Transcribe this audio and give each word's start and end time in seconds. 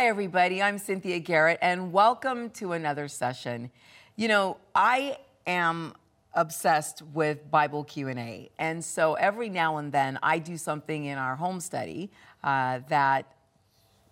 Hi, 0.00 0.06
everybody. 0.06 0.62
I'm 0.62 0.78
Cynthia 0.78 1.18
Garrett, 1.18 1.58
and 1.60 1.92
welcome 1.92 2.48
to 2.52 2.72
another 2.72 3.06
session. 3.06 3.70
You 4.16 4.28
know, 4.28 4.56
I 4.74 5.18
am 5.46 5.92
obsessed 6.32 7.02
with 7.12 7.50
Bible 7.50 7.84
Q&A, 7.84 8.48
and 8.58 8.82
so 8.82 9.12
every 9.12 9.50
now 9.50 9.76
and 9.76 9.92
then 9.92 10.18
I 10.22 10.38
do 10.38 10.56
something 10.56 11.04
in 11.04 11.18
our 11.18 11.36
home 11.36 11.60
study 11.60 12.10
uh, 12.42 12.78
that 12.88 13.30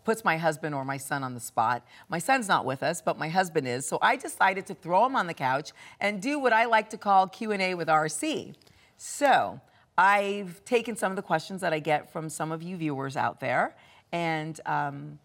puts 0.04 0.26
my 0.26 0.36
husband 0.36 0.74
or 0.74 0.84
my 0.84 0.98
son 0.98 1.24
on 1.24 1.32
the 1.32 1.40
spot. 1.40 1.82
My 2.10 2.18
son's 2.18 2.48
not 2.48 2.66
with 2.66 2.82
us, 2.82 3.00
but 3.00 3.18
my 3.18 3.30
husband 3.30 3.66
is, 3.66 3.86
so 3.86 3.98
I 4.02 4.16
decided 4.16 4.66
to 4.66 4.74
throw 4.74 5.06
him 5.06 5.16
on 5.16 5.26
the 5.26 5.32
couch 5.32 5.72
and 6.00 6.20
do 6.20 6.38
what 6.38 6.52
I 6.52 6.66
like 6.66 6.90
to 6.90 6.98
call 6.98 7.28
Q&A 7.28 7.74
with 7.74 7.88
RC. 7.88 8.54
So 8.98 9.58
I've 9.96 10.62
taken 10.66 10.96
some 10.96 11.12
of 11.12 11.16
the 11.16 11.22
questions 11.22 11.62
that 11.62 11.72
I 11.72 11.78
get 11.78 12.12
from 12.12 12.28
some 12.28 12.52
of 12.52 12.62
you 12.62 12.76
viewers 12.76 13.16
out 13.16 13.40
there, 13.40 13.74
and 14.12 14.60
um, 14.66 15.18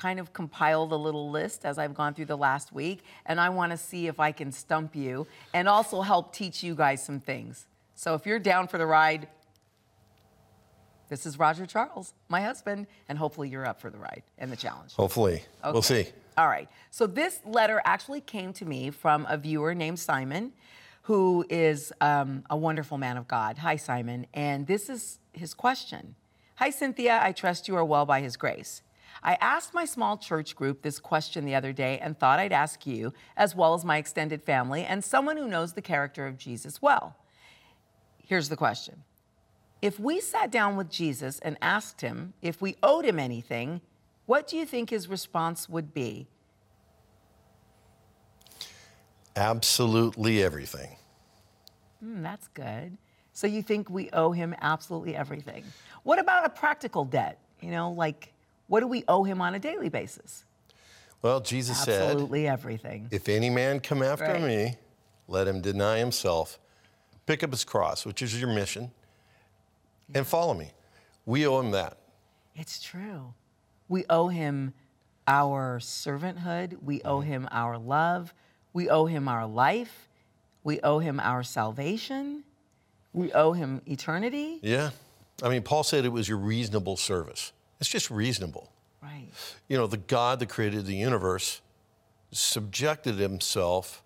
kind 0.00 0.18
of 0.18 0.32
compiled 0.32 0.92
a 0.92 0.96
little 0.96 1.30
list 1.30 1.66
as 1.66 1.78
I've 1.78 1.94
gone 1.94 2.14
through 2.14 2.24
the 2.24 2.36
last 2.36 2.72
week, 2.72 3.00
and 3.26 3.38
I 3.38 3.50
want 3.50 3.72
to 3.72 3.76
see 3.76 4.06
if 4.06 4.18
I 4.18 4.32
can 4.32 4.50
stump 4.50 4.96
you 4.96 5.26
and 5.52 5.68
also 5.68 6.00
help 6.00 6.32
teach 6.32 6.62
you 6.62 6.74
guys 6.74 7.04
some 7.04 7.20
things. 7.20 7.66
So 7.96 8.14
if 8.14 8.24
you're 8.24 8.38
down 8.38 8.66
for 8.66 8.78
the 8.78 8.86
ride, 8.86 9.28
this 11.10 11.26
is 11.26 11.38
Roger 11.38 11.66
Charles, 11.66 12.14
my 12.30 12.40
husband, 12.40 12.86
and 13.10 13.18
hopefully 13.18 13.50
you're 13.50 13.66
up 13.66 13.78
for 13.78 13.90
the 13.90 13.98
ride 13.98 14.22
and 14.38 14.50
the 14.50 14.56
challenge. 14.56 14.94
Hopefully. 14.94 15.42
We'll 15.62 15.82
see. 15.82 16.06
All 16.38 16.48
right. 16.48 16.68
So 16.90 17.06
this 17.06 17.40
letter 17.44 17.82
actually 17.84 18.22
came 18.22 18.54
to 18.54 18.64
me 18.64 18.90
from 18.90 19.26
a 19.28 19.36
viewer 19.36 19.74
named 19.74 19.98
Simon, 19.98 20.52
who 21.02 21.44
is 21.50 21.92
um, 22.00 22.44
a 22.48 22.56
wonderful 22.56 22.96
man 22.96 23.18
of 23.18 23.28
God. 23.28 23.58
Hi, 23.58 23.76
Simon. 23.76 24.26
And 24.32 24.66
this 24.66 24.88
is 24.88 25.18
his 25.34 25.52
question 25.52 26.14
Hi, 26.56 26.70
Cynthia. 26.70 27.20
I 27.22 27.32
trust 27.32 27.68
you 27.68 27.76
are 27.76 27.84
well 27.84 28.06
by 28.06 28.22
his 28.22 28.38
grace. 28.38 28.80
I 29.22 29.36
asked 29.40 29.74
my 29.74 29.84
small 29.84 30.16
church 30.16 30.56
group 30.56 30.82
this 30.82 30.98
question 30.98 31.44
the 31.44 31.54
other 31.54 31.72
day 31.72 31.98
and 31.98 32.18
thought 32.18 32.38
I'd 32.38 32.52
ask 32.52 32.86
you, 32.86 33.12
as 33.36 33.54
well 33.54 33.74
as 33.74 33.84
my 33.84 33.98
extended 33.98 34.42
family 34.42 34.84
and 34.84 35.04
someone 35.04 35.36
who 35.36 35.48
knows 35.48 35.74
the 35.74 35.82
character 35.82 36.26
of 36.26 36.38
Jesus 36.38 36.80
well. 36.80 37.16
Here's 38.24 38.48
the 38.48 38.56
question 38.56 39.02
If 39.82 40.00
we 40.00 40.20
sat 40.20 40.50
down 40.50 40.76
with 40.76 40.90
Jesus 40.90 41.38
and 41.40 41.56
asked 41.60 42.00
him 42.00 42.32
if 42.40 42.62
we 42.62 42.76
owed 42.82 43.04
him 43.04 43.18
anything, 43.18 43.80
what 44.26 44.46
do 44.46 44.56
you 44.56 44.64
think 44.64 44.90
his 44.90 45.08
response 45.08 45.68
would 45.68 45.92
be? 45.92 46.28
Absolutely 49.36 50.42
everything. 50.42 50.96
Hmm, 52.00 52.22
that's 52.22 52.48
good. 52.48 52.96
So 53.32 53.46
you 53.46 53.62
think 53.62 53.88
we 53.88 54.10
owe 54.12 54.32
him 54.32 54.54
absolutely 54.60 55.14
everything. 55.16 55.64
What 56.02 56.18
about 56.18 56.44
a 56.44 56.50
practical 56.50 57.04
debt? 57.04 57.38
You 57.60 57.70
know, 57.70 57.92
like 57.92 58.32
what 58.70 58.80
do 58.80 58.86
we 58.86 59.02
owe 59.08 59.24
him 59.24 59.40
on 59.40 59.56
a 59.56 59.58
daily 59.58 59.88
basis? 59.88 60.44
Well, 61.22 61.40
Jesus 61.40 61.82
said, 61.82 62.02
Absolutely 62.02 62.46
everything. 62.46 63.08
If 63.10 63.28
any 63.28 63.50
man 63.50 63.80
come 63.80 64.00
after 64.00 64.26
Right. 64.26 64.40
me, 64.40 64.76
let 65.26 65.48
him 65.48 65.60
deny 65.60 65.98
himself, 65.98 66.56
pick 67.26 67.42
up 67.42 67.50
his 67.50 67.64
cross, 67.64 68.06
which 68.06 68.22
is 68.22 68.40
your 68.40 68.48
mission, 68.48 68.92
and 70.14 70.24
follow 70.24 70.54
me. 70.54 70.70
We 71.26 71.48
owe 71.48 71.58
him 71.58 71.72
that. 71.72 71.98
It's 72.54 72.80
true. 72.80 73.34
We 73.88 74.04
owe 74.08 74.28
him 74.28 74.72
our 75.26 75.80
servanthood. 75.80 76.80
We 76.80 77.02
owe 77.02 77.18
mm-hmm. 77.18 77.28
him 77.28 77.48
our 77.50 77.76
love. 77.76 78.32
We 78.72 78.88
owe 78.88 79.06
him 79.06 79.26
our 79.26 79.48
life. 79.48 80.08
We 80.62 80.80
owe 80.82 81.00
him 81.00 81.18
our 81.18 81.42
salvation. 81.42 82.44
We 83.12 83.32
owe 83.32 83.52
him 83.52 83.82
eternity. 83.84 84.60
Yeah. 84.62 84.90
I 85.42 85.48
mean, 85.48 85.62
Paul 85.62 85.82
said 85.82 86.04
it 86.04 86.10
was 86.10 86.28
your 86.28 86.38
reasonable 86.38 86.96
service. 86.96 87.52
It's 87.80 87.88
just 87.88 88.10
reasonable. 88.10 88.70
Right. 89.02 89.28
You 89.68 89.76
know, 89.76 89.86
the 89.86 89.96
God 89.96 90.38
that 90.40 90.48
created 90.48 90.86
the 90.86 90.94
universe 90.94 91.62
subjected 92.32 93.16
himself 93.16 94.02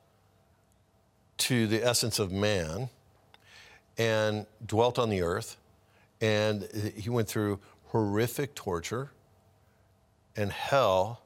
to 1.37 1.67
the 1.67 1.85
essence 1.85 2.19
of 2.19 2.31
man 2.31 2.89
and 3.99 4.47
dwelt 4.65 4.99
on 4.99 5.11
the 5.11 5.23
earth. 5.23 5.57
And 6.21 6.69
he 6.97 7.11
went 7.11 7.29
through 7.29 7.59
horrific 7.89 8.55
torture 8.55 9.11
and 10.37 10.51
hell 10.51 11.23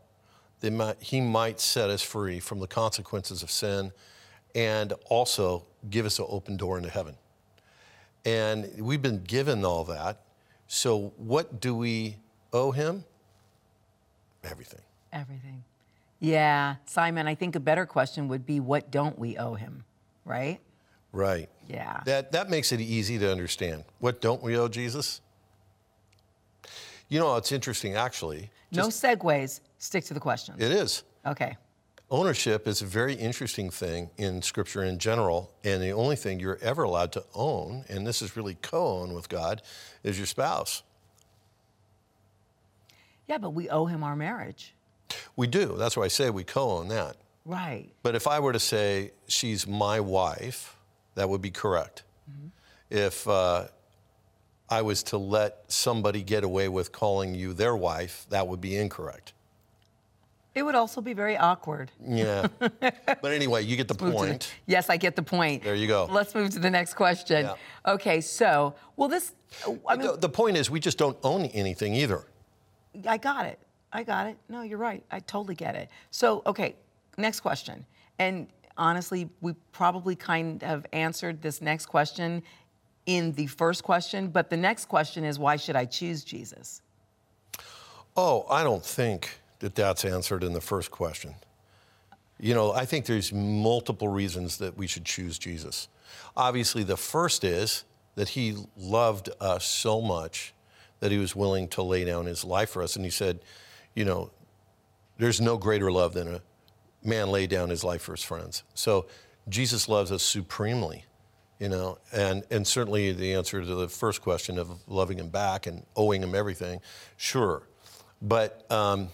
that 0.61 0.73
might, 0.73 1.01
he 1.01 1.21
might 1.21 1.61
set 1.61 1.91
us 1.91 2.03
free 2.03 2.41
from 2.41 2.61
the 2.61 2.67
consequences 2.67 3.43
of 3.43 3.51
sin 3.51 3.93
and 4.55 4.93
also 5.09 5.65
give 5.89 6.05
us 6.05 6.19
an 6.19 6.27
open 6.29 6.57
door 6.57 6.79
into 6.79 6.91
heaven. 6.91 7.17
And 8.25 8.71
we've 8.79 9.03
been 9.03 9.23
given 9.23 9.65
all 9.65 9.85
that. 9.85 10.23
So, 10.67 11.13
what 11.17 11.61
do 11.61 11.75
we 11.75 12.17
owe 12.53 12.71
him? 12.71 13.05
Everything. 14.45 14.81
Everything. 15.13 15.65
Yeah. 16.21 16.77
Simon, 16.87 17.27
I 17.27 17.35
think 17.35 17.55
a 17.57 17.61
better 17.61 17.87
question 17.87 18.29
would 18.29 18.47
be 18.47 18.61
what 18.61 18.91
don't 18.91 19.19
we 19.19 19.37
owe 19.37 19.55
him? 19.55 19.85
Right? 20.25 20.61
Right. 21.13 21.49
Yeah. 21.69 22.01
That, 22.05 22.33
that 22.33 22.51
makes 22.51 22.73
it 22.73 22.81
easy 22.81 23.19
to 23.19 23.31
understand. 23.31 23.85
What 23.99 24.21
don't 24.21 24.43
we 24.43 24.57
owe 24.57 24.69
Jesus? 24.69 25.21
You 27.09 27.19
know, 27.19 27.37
it's 27.37 27.53
interesting, 27.53 27.95
actually. 27.95 28.51
no 28.71 28.89
segues. 28.89 29.61
Stick 29.79 30.05
to 30.05 30.15
the 30.15 30.21
question. 30.21 30.55
It 30.59 30.71
is. 30.71 31.05
Okay. 31.27 31.57
Ownership 32.11 32.67
is 32.67 32.83
a 32.83 32.87
very 32.87 33.15
interesting 33.15 33.71
thing 33.71 34.11
in 34.17 34.41
Scripture 34.41 34.83
in 34.83 34.99
general, 34.99 35.53
and 35.63 35.83
the 35.83 35.91
only 35.91 36.17
thing 36.17 36.41
you're 36.41 36.59
ever 36.63 36.83
allowed 36.83 37.13
to 37.13 37.25
own, 37.35 37.85
and 37.89 38.07
this 38.07 38.23
is 38.23 38.35
really 38.35 38.57
co 38.63 39.01
own 39.01 39.13
with 39.13 39.29
God, 39.29 39.63
is 40.03 40.17
your 40.17 40.27
spouse. 40.27 40.83
Yeah, 43.29 43.39
but 43.39 43.51
we 43.51 43.69
owe 43.69 43.85
him 43.87 44.03
our 44.03 44.17
marriage. 44.17 44.75
We 45.37 45.47
do. 45.47 45.77
That's 45.79 45.97
why 45.97 46.05
I 46.05 46.09
say 46.09 46.31
we 46.31 46.45
co 46.45 46.71
own 46.79 46.89
that. 46.89 47.17
Right. 47.45 47.89
But 48.03 48.15
if 48.15 48.27
I 48.27 48.41
were 48.41 48.53
to 48.53 48.61
say 48.61 49.13
she's 49.27 49.67
my 49.67 50.01
wife, 50.01 50.77
that 51.15 51.29
would 51.29 51.41
be 51.41 51.51
correct. 51.51 52.03
If 52.91 53.29
uh, 53.29 53.69
I 54.71 54.83
was 54.83 55.03
to 55.05 55.19
let 55.19 55.65
somebody 55.69 56.23
get 56.23 56.43
away 56.45 56.69
with 56.69 56.91
calling 56.93 57.35
you 57.35 57.53
their 57.53 57.77
wife, 57.77 58.27
that 58.31 58.49
would 58.49 58.61
be 58.61 58.77
incorrect. 58.77 59.33
It 60.55 60.63
would 60.63 60.75
also 60.75 61.01
be 61.01 61.13
very 61.13 61.37
awkward. 61.37 61.91
Yeah. 62.05 62.49
but 62.59 63.25
anyway, 63.25 63.63
you 63.63 63.77
get 63.77 63.89
the 63.89 63.95
to 63.95 64.05
the- 64.07 64.11
point. 64.11 64.55
yes, 64.67 64.91
I 64.91 64.97
get 64.97 65.17
the 65.17 65.23
point. 65.23 65.63
There 65.63 65.75
you 65.75 65.87
go. 65.87 66.09
Let's 66.11 66.35
move 66.35 66.51
to 66.51 66.59
the 66.59 66.71
next 66.71 66.95
question. 66.95 67.45
Yeah. 67.47 67.55
Okay, 67.93 68.21
so, 68.21 68.75
well, 68.97 69.09
this, 69.09 69.35
I 69.89 69.97
mean, 69.97 70.07
the, 70.07 70.17
the 70.17 70.29
point 70.29 70.57
is, 70.57 70.71
we 70.71 70.81
just 70.81 70.99
don't 70.99 71.17
own 71.23 71.45
anything 71.47 71.95
either. 71.95 72.25
I 73.07 73.17
got 73.17 73.47
it. 73.47 73.59
I 73.93 74.03
got 74.03 74.27
it. 74.27 74.37
No, 74.49 74.63
you're 74.63 74.79
right. 74.79 75.03
I 75.11 75.21
totally 75.21 75.55
get 75.55 75.75
it. 75.75 75.89
So, 76.11 76.43
okay, 76.47 76.77
next 77.17 77.41
question. 77.41 77.87
And 78.19 78.49
honestly, 78.77 79.29
we 79.41 79.55
probably 79.73 80.15
kind 80.15 80.63
of 80.65 80.87
answered 80.93 81.43
this 81.43 81.61
next 81.61 81.87
question 81.87 82.43
in 83.07 83.33
the 83.33 83.47
first 83.47 83.83
question, 83.83 84.29
but 84.29 84.51
the 84.51 84.57
next 84.57 84.87
question 84.87 85.25
is 85.25 85.39
why 85.39 85.57
should 85.57 85.77
I 85.77 85.87
choose 85.87 86.23
Jesus? 86.23 86.83
Oh, 88.17 88.45
I 88.51 88.63
don't 88.63 88.85
think 88.85 89.41
that 89.61 89.75
that's 89.75 90.05
answered 90.05 90.45
in 90.45 90.53
the 90.53 90.61
first 90.61 90.91
question. 90.91 91.35
You 92.39 92.55
know, 92.55 92.73
I 92.73 92.85
think 92.85 93.07
there's 93.07 93.33
multiple 93.33 94.09
reasons 94.09 94.59
that 94.59 94.77
we 94.77 94.87
should 94.87 95.05
choose 95.05 95.39
Jesus. 95.39 95.89
Obviously, 96.37 96.85
the 96.85 96.97
first 96.97 97.45
is 97.45 97.85
that 98.15 98.29
he 98.31 98.57
loved 98.77 99.31
us 99.41 99.65
so 99.65 100.01
much 100.01 100.53
that 101.01 101.11
he 101.13 101.19
was 101.19 101.35
willing 101.37 101.69
to 101.69 101.83
lay 101.83 102.05
down 102.05 102.27
his 102.27 102.45
life 102.45 102.71
for 102.71 102.83
us. 102.83 102.97
And 102.97 103.05
he 103.05 103.11
said, 103.11 103.41
you 103.95 104.05
know, 104.05 104.31
there's 105.19 105.41
no 105.41 105.57
greater 105.57 105.91
love 105.91 106.15
than 106.15 106.35
a 106.35 106.41
man 107.05 107.31
lay 107.31 107.47
down 107.47 107.71
his 107.71 107.85
life 107.85 108.03
for 108.03 108.13
his 108.13 108.23
friends. 108.23 108.63
So 108.75 109.07
Jesus 109.49 109.89
loves 109.89 110.11
us 110.13 110.23
supremely, 110.23 111.05
you 111.59 111.69
know, 111.69 111.99
and, 112.13 112.45
and 112.51 112.67
certainly 112.67 113.13
the 113.13 113.35
answer 113.35 113.61
to 113.65 113.75
the 113.75 113.89
first 113.89 114.21
question 114.23 114.59
of 114.59 114.71
loving 114.89 115.19
him 115.19 115.29
back 115.29 115.67
and 115.67 115.85
owing 115.97 116.23
him 116.23 116.35
everything, 116.35 116.81
sure. 117.17 117.63
But 118.21 118.71
um, 118.71 119.09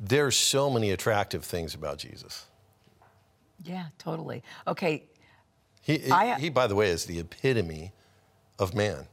there's 0.00 0.36
so 0.36 0.68
many 0.70 0.90
attractive 0.90 1.44
things 1.44 1.74
about 1.74 1.98
Jesus. 1.98 2.46
Yeah, 3.64 3.86
totally. 3.98 4.42
Okay, 4.66 5.04
He, 5.82 6.10
I- 6.10 6.38
he, 6.38 6.50
by 6.50 6.66
the 6.66 6.74
way, 6.74 6.90
is 6.90 7.06
the 7.06 7.18
epitome 7.20 7.92
of 8.58 8.74
man. 8.74 9.06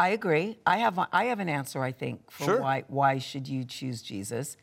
I 0.00 0.08
agree. 0.08 0.56
I 0.66 0.78
have 0.78 0.98
I 1.12 1.24
have 1.26 1.40
an 1.40 1.48
answer 1.50 1.82
I 1.82 1.92
think 1.92 2.30
for 2.30 2.44
Sure. 2.44 2.60
why 2.62 2.84
why 2.88 3.18
should 3.18 3.46
you 3.46 3.64
choose 3.64 4.00
Jesus? 4.02 4.56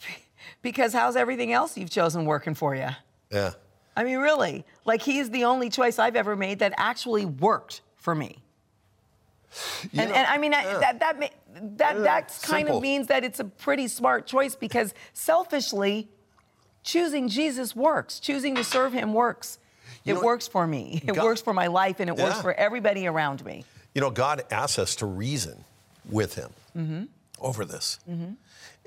because 0.62 0.92
how's 0.92 1.14
everything 1.16 1.52
else 1.52 1.76
you've 1.78 1.90
chosen 1.90 2.24
working 2.24 2.54
for 2.54 2.74
you? 2.74 2.88
Yeah. 3.30 3.52
I 3.96 4.02
mean, 4.04 4.18
really, 4.18 4.64
like 4.84 5.02
he 5.02 5.18
is 5.18 5.30
the 5.30 5.44
only 5.44 5.70
choice 5.70 5.98
I've 5.98 6.16
ever 6.16 6.34
made 6.34 6.58
that 6.58 6.72
actually 6.76 7.24
worked 7.24 7.82
for 7.96 8.14
me. 8.14 8.42
And, 9.92 10.10
know, 10.10 10.14
and 10.16 10.26
I 10.26 10.38
mean, 10.38 10.54
I- 10.54 10.62
yeah. 10.62 10.78
that 10.80 11.00
that 11.00 11.20
ma- 11.20 11.26
that 11.76 11.96
Yeah, 11.96 12.02
that 12.02 12.28
kind 12.42 12.66
simple. 12.66 12.76
of 12.78 12.82
means 12.82 13.06
that 13.08 13.24
it's 13.24 13.40
a 13.40 13.44
pretty 13.44 13.88
smart 13.88 14.26
choice 14.26 14.54
because 14.54 14.94
selfishly, 15.12 16.08
choosing 16.82 17.28
Jesus 17.28 17.74
works. 17.76 18.20
Choosing 18.20 18.54
to 18.56 18.64
serve 18.64 18.92
Him 18.92 19.12
works. 19.12 19.58
You 20.04 20.14
it 20.14 20.16
know, 20.18 20.24
works 20.24 20.48
for 20.48 20.66
me. 20.66 21.00
It 21.06 21.14
God- 21.14 21.24
works 21.24 21.40
for 21.42 21.52
my 21.52 21.66
life, 21.66 22.00
and 22.00 22.08
it 22.08 22.16
works 22.16 22.40
for 22.40 22.52
everybody 22.54 23.06
around 23.06 23.44
me. 23.44 23.64
You 23.94 24.00
know, 24.00 24.10
God 24.10 24.44
asks 24.50 24.78
us 24.78 24.96
to 24.96 25.06
reason 25.06 25.64
with 26.08 26.34
Him. 26.34 27.08
over 27.40 27.64
this. 27.64 27.98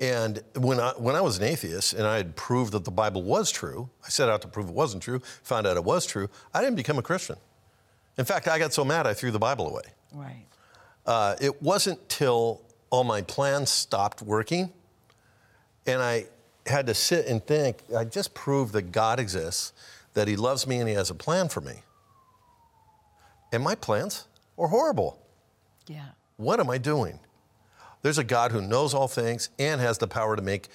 And 0.00 0.42
when 0.56 0.80
I, 0.80 0.90
when 0.96 1.14
I 1.14 1.20
was 1.20 1.38
an 1.38 1.44
atheist 1.44 1.92
and 1.92 2.06
I 2.06 2.16
had 2.16 2.34
proved 2.36 2.72
that 2.72 2.84
the 2.84 2.90
Bible 2.90 3.22
was 3.22 3.50
true, 3.50 3.88
I 4.04 4.08
set 4.08 4.28
out 4.28 4.42
to 4.42 4.48
prove 4.48 4.68
it 4.68 4.74
wasn't 4.74 5.02
true, 5.02 5.20
found 5.42 5.66
out 5.66 5.76
it 5.76 5.84
was 5.84 6.06
true, 6.06 6.28
I 6.52 6.60
didn't 6.60 6.76
become 6.76 6.98
a 6.98 7.02
Christian. 7.02 7.36
In 8.16 8.24
fact, 8.24 8.48
I 8.48 8.58
got 8.58 8.72
so 8.72 8.84
mad 8.84 9.06
I 9.06 9.14
threw 9.14 9.30
the 9.30 9.38
Bible 9.38 9.68
away. 9.68 9.82
Right. 10.12 10.46
Uh, 11.06 11.36
it 11.40 11.62
wasn't 11.62 12.08
till 12.08 12.62
all 12.90 13.04
my 13.04 13.22
plans 13.22 13.70
stopped 13.70 14.22
working 14.22 14.72
and 15.86 16.00
I 16.00 16.26
had 16.66 16.86
to 16.86 16.94
sit 16.94 17.26
and 17.26 17.44
think, 17.44 17.82
I 17.96 18.04
just 18.04 18.34
proved 18.34 18.72
that 18.72 18.90
God 18.90 19.20
exists, 19.20 19.72
that 20.14 20.28
He 20.28 20.36
loves 20.36 20.66
me 20.66 20.78
and 20.78 20.88
He 20.88 20.94
has 20.94 21.10
a 21.10 21.14
plan 21.14 21.48
for 21.48 21.60
me. 21.60 21.82
And 23.52 23.62
my 23.62 23.74
plans 23.74 24.26
were 24.56 24.68
horrible. 24.68 25.20
Yeah. 25.86 26.08
What 26.36 26.60
am 26.60 26.70
I 26.70 26.78
doing? 26.78 27.20
There's 28.02 28.18
a 28.18 28.24
God 28.24 28.52
who 28.52 28.60
knows 28.60 28.92
all 28.92 29.08
things 29.08 29.48
and 29.58 29.80
has 29.80 29.98
the 29.98 30.06
power 30.06 30.36
to 30.36 30.42
make 30.42 30.68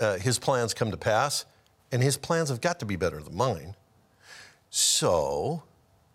uh, 0.00 0.18
his 0.18 0.38
plans 0.38 0.74
come 0.74 0.90
to 0.90 0.96
pass, 0.96 1.46
and 1.90 2.02
his 2.02 2.16
plans 2.16 2.48
have 2.48 2.60
got 2.60 2.78
to 2.80 2.86
be 2.86 2.96
better 2.96 3.22
than 3.22 3.36
mine. 3.36 3.74
So, 4.70 5.62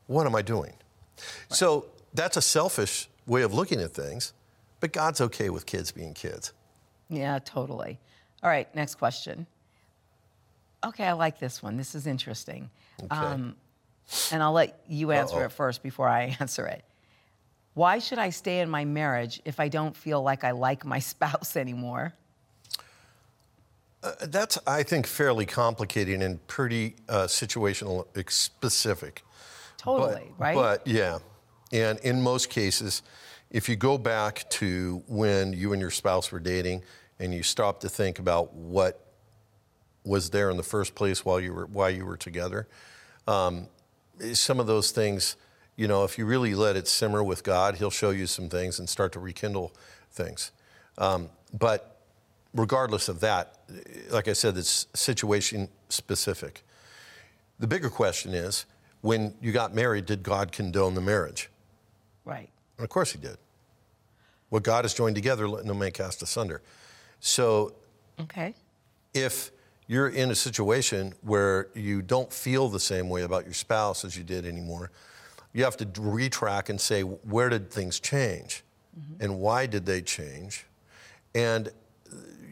what 0.07 0.27
am 0.27 0.35
I 0.35 0.41
doing? 0.41 0.73
So, 1.49 1.87
that's 2.13 2.37
a 2.37 2.41
selfish 2.41 3.09
way 3.25 3.41
of 3.41 3.53
looking 3.53 3.81
at 3.81 3.91
things, 3.91 4.33
but 4.79 4.93
God's 4.93 5.21
okay 5.21 5.49
with 5.49 5.65
kids 5.65 5.91
being 5.91 6.13
kids. 6.13 6.53
Yeah, 7.09 7.39
totally. 7.39 7.99
All 8.43 8.49
right, 8.49 8.73
next 8.75 8.95
question. 8.95 9.47
Okay, 10.83 11.05
I 11.05 11.13
like 11.13 11.39
this 11.39 11.61
one. 11.61 11.77
This 11.77 11.95
is 11.95 12.07
interesting. 12.07 12.69
Um, 13.09 13.55
and 14.31 14.41
I'll 14.41 14.53
let 14.53 14.79
you 14.87 15.11
answer 15.11 15.37
Uh-oh. 15.37 15.45
it 15.45 15.51
first 15.51 15.83
before 15.83 16.07
I 16.07 16.35
answer 16.39 16.65
it. 16.65 16.83
Why 17.73 17.99
should 17.99 18.19
I 18.19 18.29
stay 18.29 18.59
in 18.59 18.69
my 18.69 18.85
marriage 18.85 19.41
if 19.45 19.59
I 19.59 19.69
don't 19.69 19.95
feel 19.95 20.21
like 20.21 20.43
I 20.43 20.51
like 20.51 20.85
my 20.85 20.99
spouse 21.11 21.55
anymore? 21.55 22.13
Uh, 24.03 24.13
That's, 24.21 24.57
I 24.65 24.83
think, 24.83 25.07
fairly 25.07 25.45
complicated 25.45 26.21
and 26.21 26.45
pretty 26.47 26.95
uh, 27.07 27.25
situational 27.25 28.05
specific. 28.29 29.23
Totally, 29.77 30.31
but, 30.37 30.43
right? 30.43 30.55
But 30.55 30.87
yeah, 30.87 31.19
and 31.71 31.99
in 31.99 32.21
most 32.21 32.49
cases, 32.49 33.01
if 33.49 33.67
you 33.67 33.75
go 33.75 33.97
back 33.97 34.49
to 34.51 35.03
when 35.07 35.53
you 35.53 35.73
and 35.73 35.81
your 35.81 35.91
spouse 35.91 36.31
were 36.31 36.39
dating 36.39 36.83
and 37.19 37.33
you 37.33 37.43
stop 37.43 37.79
to 37.81 37.89
think 37.89 38.19
about 38.19 38.53
what 38.53 39.05
was 40.03 40.29
there 40.29 40.49
in 40.49 40.57
the 40.57 40.63
first 40.63 40.95
place 40.95 41.23
while 41.23 41.39
you 41.39 41.53
were 41.53 41.65
while 41.67 41.89
you 41.89 42.05
were 42.05 42.17
together, 42.17 42.67
um, 43.27 43.67
some 44.33 44.59
of 44.59 44.67
those 44.67 44.91
things, 44.91 45.35
you 45.75 45.87
know, 45.87 46.03
if 46.03 46.17
you 46.17 46.25
really 46.25 46.53
let 46.55 46.75
it 46.75 46.87
simmer 46.87 47.23
with 47.23 47.43
God, 47.43 47.75
He'll 47.75 47.89
show 47.91 48.09
you 48.11 48.27
some 48.27 48.49
things 48.49 48.79
and 48.79 48.87
start 48.89 49.11
to 49.13 49.19
rekindle 49.19 49.71
things. 50.11 50.51
Um, 50.97 51.29
but 51.57 51.99
regardless 52.53 53.07
of 53.09 53.19
that, 53.21 53.59
like 54.09 54.27
I 54.27 54.33
said, 54.33 54.57
it's 54.57 54.87
situation 54.93 55.69
specific. 55.89 56.63
The 57.59 57.67
bigger 57.67 57.89
question 57.89 58.33
is 58.33 58.65
when 59.01 59.33
you 59.41 59.51
got 59.51 59.73
married, 59.73 60.05
did 60.05 60.23
God 60.23 60.51
condone 60.51 60.95
the 60.95 61.01
marriage? 61.01 61.49
right. 62.25 62.49
And 62.77 62.83
of 62.83 62.89
course, 62.89 63.11
He 63.11 63.19
did. 63.19 63.37
What 64.49 64.63
God 64.63 64.83
has 64.85 64.93
joined 64.93 65.15
together, 65.15 65.47
let 65.47 65.65
no 65.65 65.73
man 65.73 65.91
cast 65.91 66.21
asunder. 66.21 66.61
So 67.19 67.73
Okay. 68.19 68.53
if 69.13 69.51
you're 69.87 70.09
in 70.09 70.31
a 70.31 70.35
situation 70.35 71.13
where 71.21 71.69
you 71.73 72.01
don't 72.01 72.31
feel 72.31 72.67
the 72.69 72.79
same 72.79 73.09
way 73.09 73.23
about 73.23 73.45
your 73.45 73.53
spouse 73.53 74.03
as 74.05 74.17
you 74.17 74.23
did 74.23 74.45
anymore, 74.45 74.91
you 75.53 75.63
have 75.63 75.77
to 75.77 75.85
retrack 75.85 76.69
and 76.69 76.79
say, 76.79 77.01
where 77.01 77.49
did 77.49 77.71
things 77.71 77.99
change? 77.99 78.63
Mm-hmm. 78.97 79.23
And 79.23 79.39
why 79.39 79.65
did 79.65 79.85
they 79.85 80.01
change? 80.01 80.65
And, 81.35 81.71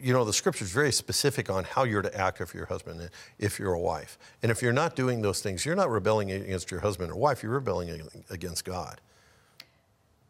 you 0.00 0.12
know, 0.12 0.24
the 0.24 0.32
scripture 0.32 0.64
is 0.64 0.72
very 0.72 0.92
specific 0.92 1.50
on 1.50 1.64
how 1.64 1.84
you're 1.84 2.02
to 2.02 2.14
act 2.16 2.40
if 2.40 2.54
you're 2.54 2.64
a 2.64 2.68
husband 2.68 3.00
and 3.00 3.10
if 3.38 3.58
you're 3.58 3.74
a 3.74 3.80
wife. 3.80 4.18
And 4.42 4.50
if 4.50 4.62
you're 4.62 4.72
not 4.72 4.96
doing 4.96 5.22
those 5.22 5.40
things, 5.40 5.64
you're 5.64 5.76
not 5.76 5.90
rebelling 5.90 6.30
against 6.30 6.70
your 6.70 6.80
husband 6.80 7.10
or 7.10 7.16
wife, 7.16 7.42
you're 7.42 7.52
rebelling 7.52 8.02
against 8.30 8.64
God. 8.64 9.00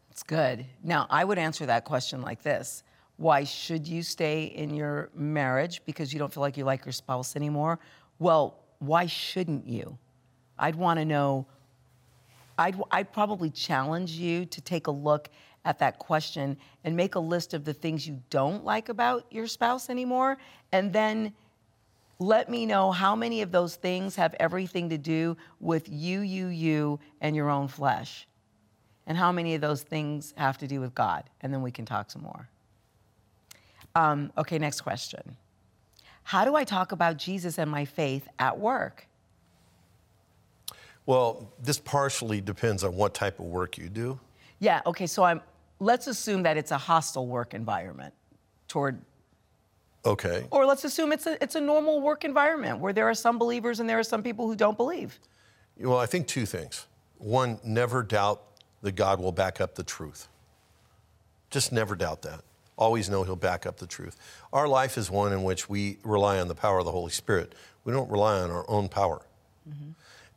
It's 0.09 0.23
good. 0.23 0.65
Now, 0.83 1.07
I 1.09 1.23
would 1.23 1.37
answer 1.37 1.65
that 1.65 1.85
question 1.85 2.21
like 2.21 2.43
this 2.43 2.83
Why 3.17 3.43
should 3.43 3.87
you 3.87 4.03
stay 4.03 4.43
in 4.43 4.73
your 4.73 5.09
marriage 5.15 5.81
because 5.85 6.11
you 6.11 6.19
don't 6.19 6.33
feel 6.33 6.41
like 6.41 6.57
you 6.57 6.65
like 6.65 6.85
your 6.85 6.91
spouse 6.91 7.35
anymore? 7.35 7.79
Well, 8.19 8.59
why 8.79 9.05
shouldn't 9.05 9.67
you? 9.67 9.97
I'd 10.59 10.75
want 10.75 10.99
to 10.99 11.05
know. 11.05 11.47
I'd, 12.61 12.81
I'd 12.91 13.11
probably 13.11 13.49
challenge 13.49 14.11
you 14.11 14.45
to 14.45 14.61
take 14.61 14.87
a 14.87 14.91
look 14.91 15.29
at 15.65 15.79
that 15.79 15.99
question 15.99 16.57
and 16.83 16.95
make 16.95 17.15
a 17.15 17.19
list 17.19 17.53
of 17.53 17.65
the 17.65 17.73
things 17.73 18.07
you 18.07 18.21
don't 18.29 18.63
like 18.63 18.89
about 18.89 19.25
your 19.31 19.47
spouse 19.47 19.89
anymore, 19.89 20.37
and 20.71 20.93
then 20.93 21.33
let 22.19 22.49
me 22.49 22.65
know 22.65 22.91
how 22.91 23.15
many 23.15 23.41
of 23.41 23.51
those 23.51 23.75
things 23.75 24.15
have 24.15 24.35
everything 24.39 24.89
to 24.89 24.97
do 24.97 25.35
with 25.59 25.89
you, 25.89 26.21
you, 26.21 26.47
you, 26.47 26.99
and 27.19 27.35
your 27.35 27.49
own 27.49 27.67
flesh 27.67 28.27
and 29.07 29.17
how 29.17 29.31
many 29.31 29.55
of 29.55 29.61
those 29.61 29.81
things 29.81 30.33
have 30.37 30.57
to 30.59 30.67
do 30.67 30.79
with 30.79 30.93
God? 30.93 31.23
And 31.41 31.51
then 31.51 31.61
we 31.61 31.71
can 31.71 31.85
talk 31.85 32.11
some 32.11 32.21
more. 32.21 32.47
Um, 33.95 34.31
okay, 34.37 34.59
next 34.59 34.81
question. 34.81 35.35
How 36.23 36.45
do 36.45 36.55
I 36.55 36.63
talk 36.63 36.91
about 36.91 37.17
Jesus 37.17 37.57
and 37.57 37.69
my 37.69 37.85
faith 37.85 38.27
at 38.37 38.59
work? 38.59 39.07
Well, 41.05 41.51
this 41.61 41.79
partially 41.79 42.41
depends 42.41 42.83
on 42.83 42.95
what 42.95 43.13
type 43.13 43.39
of 43.39 43.45
work 43.45 43.77
you 43.77 43.89
do. 43.89 44.19
Yeah, 44.59 44.81
okay, 44.85 45.07
so 45.07 45.23
I'm 45.23 45.41
let's 45.79 46.07
assume 46.07 46.43
that 46.43 46.57
it's 46.57 46.71
a 46.71 46.77
hostile 46.77 47.25
work 47.25 47.53
environment 47.53 48.13
toward 48.67 49.01
Okay. 50.05 50.45
or 50.51 50.65
let's 50.65 50.83
assume 50.83 51.11
it's 51.11 51.25
a 51.27 51.41
it's 51.43 51.55
a 51.55 51.61
normal 51.61 52.01
work 52.01 52.23
environment 52.23 52.79
where 52.79 52.93
there 52.93 53.09
are 53.09 53.13
some 53.13 53.37
believers 53.37 53.79
and 53.79 53.89
there 53.89 53.99
are 53.99 54.03
some 54.03 54.23
people 54.23 54.47
who 54.47 54.55
don't 54.55 54.77
believe. 54.77 55.19
Well, 55.79 55.97
I 55.97 56.05
think 56.05 56.27
two 56.27 56.45
things. 56.45 56.85
One, 57.17 57.59
never 57.63 58.03
doubt 58.03 58.41
that 58.81 58.93
God 58.93 59.19
will 59.19 59.31
back 59.31 59.61
up 59.61 59.75
the 59.75 59.83
truth. 59.83 60.27
Just 61.49 61.71
never 61.71 61.95
doubt 61.95 62.21
that. 62.23 62.41
Always 62.77 63.09
know 63.09 63.23
He'll 63.23 63.35
back 63.35 63.65
up 63.65 63.77
the 63.77 63.85
truth. 63.87 64.15
Our 64.53 64.67
life 64.67 64.97
is 64.97 65.11
one 65.11 65.33
in 65.33 65.43
which 65.43 65.69
we 65.69 65.97
rely 66.03 66.39
on 66.39 66.47
the 66.47 66.55
power 66.55 66.79
of 66.79 66.85
the 66.85 66.91
Holy 66.91 67.11
Spirit. 67.11 67.53
We 67.83 67.93
don't 67.93 68.09
rely 68.09 68.39
on 68.39 68.49
our 68.49 68.65
own 68.67 68.89
power. 68.89 69.21
Mm-hmm. 69.69 69.91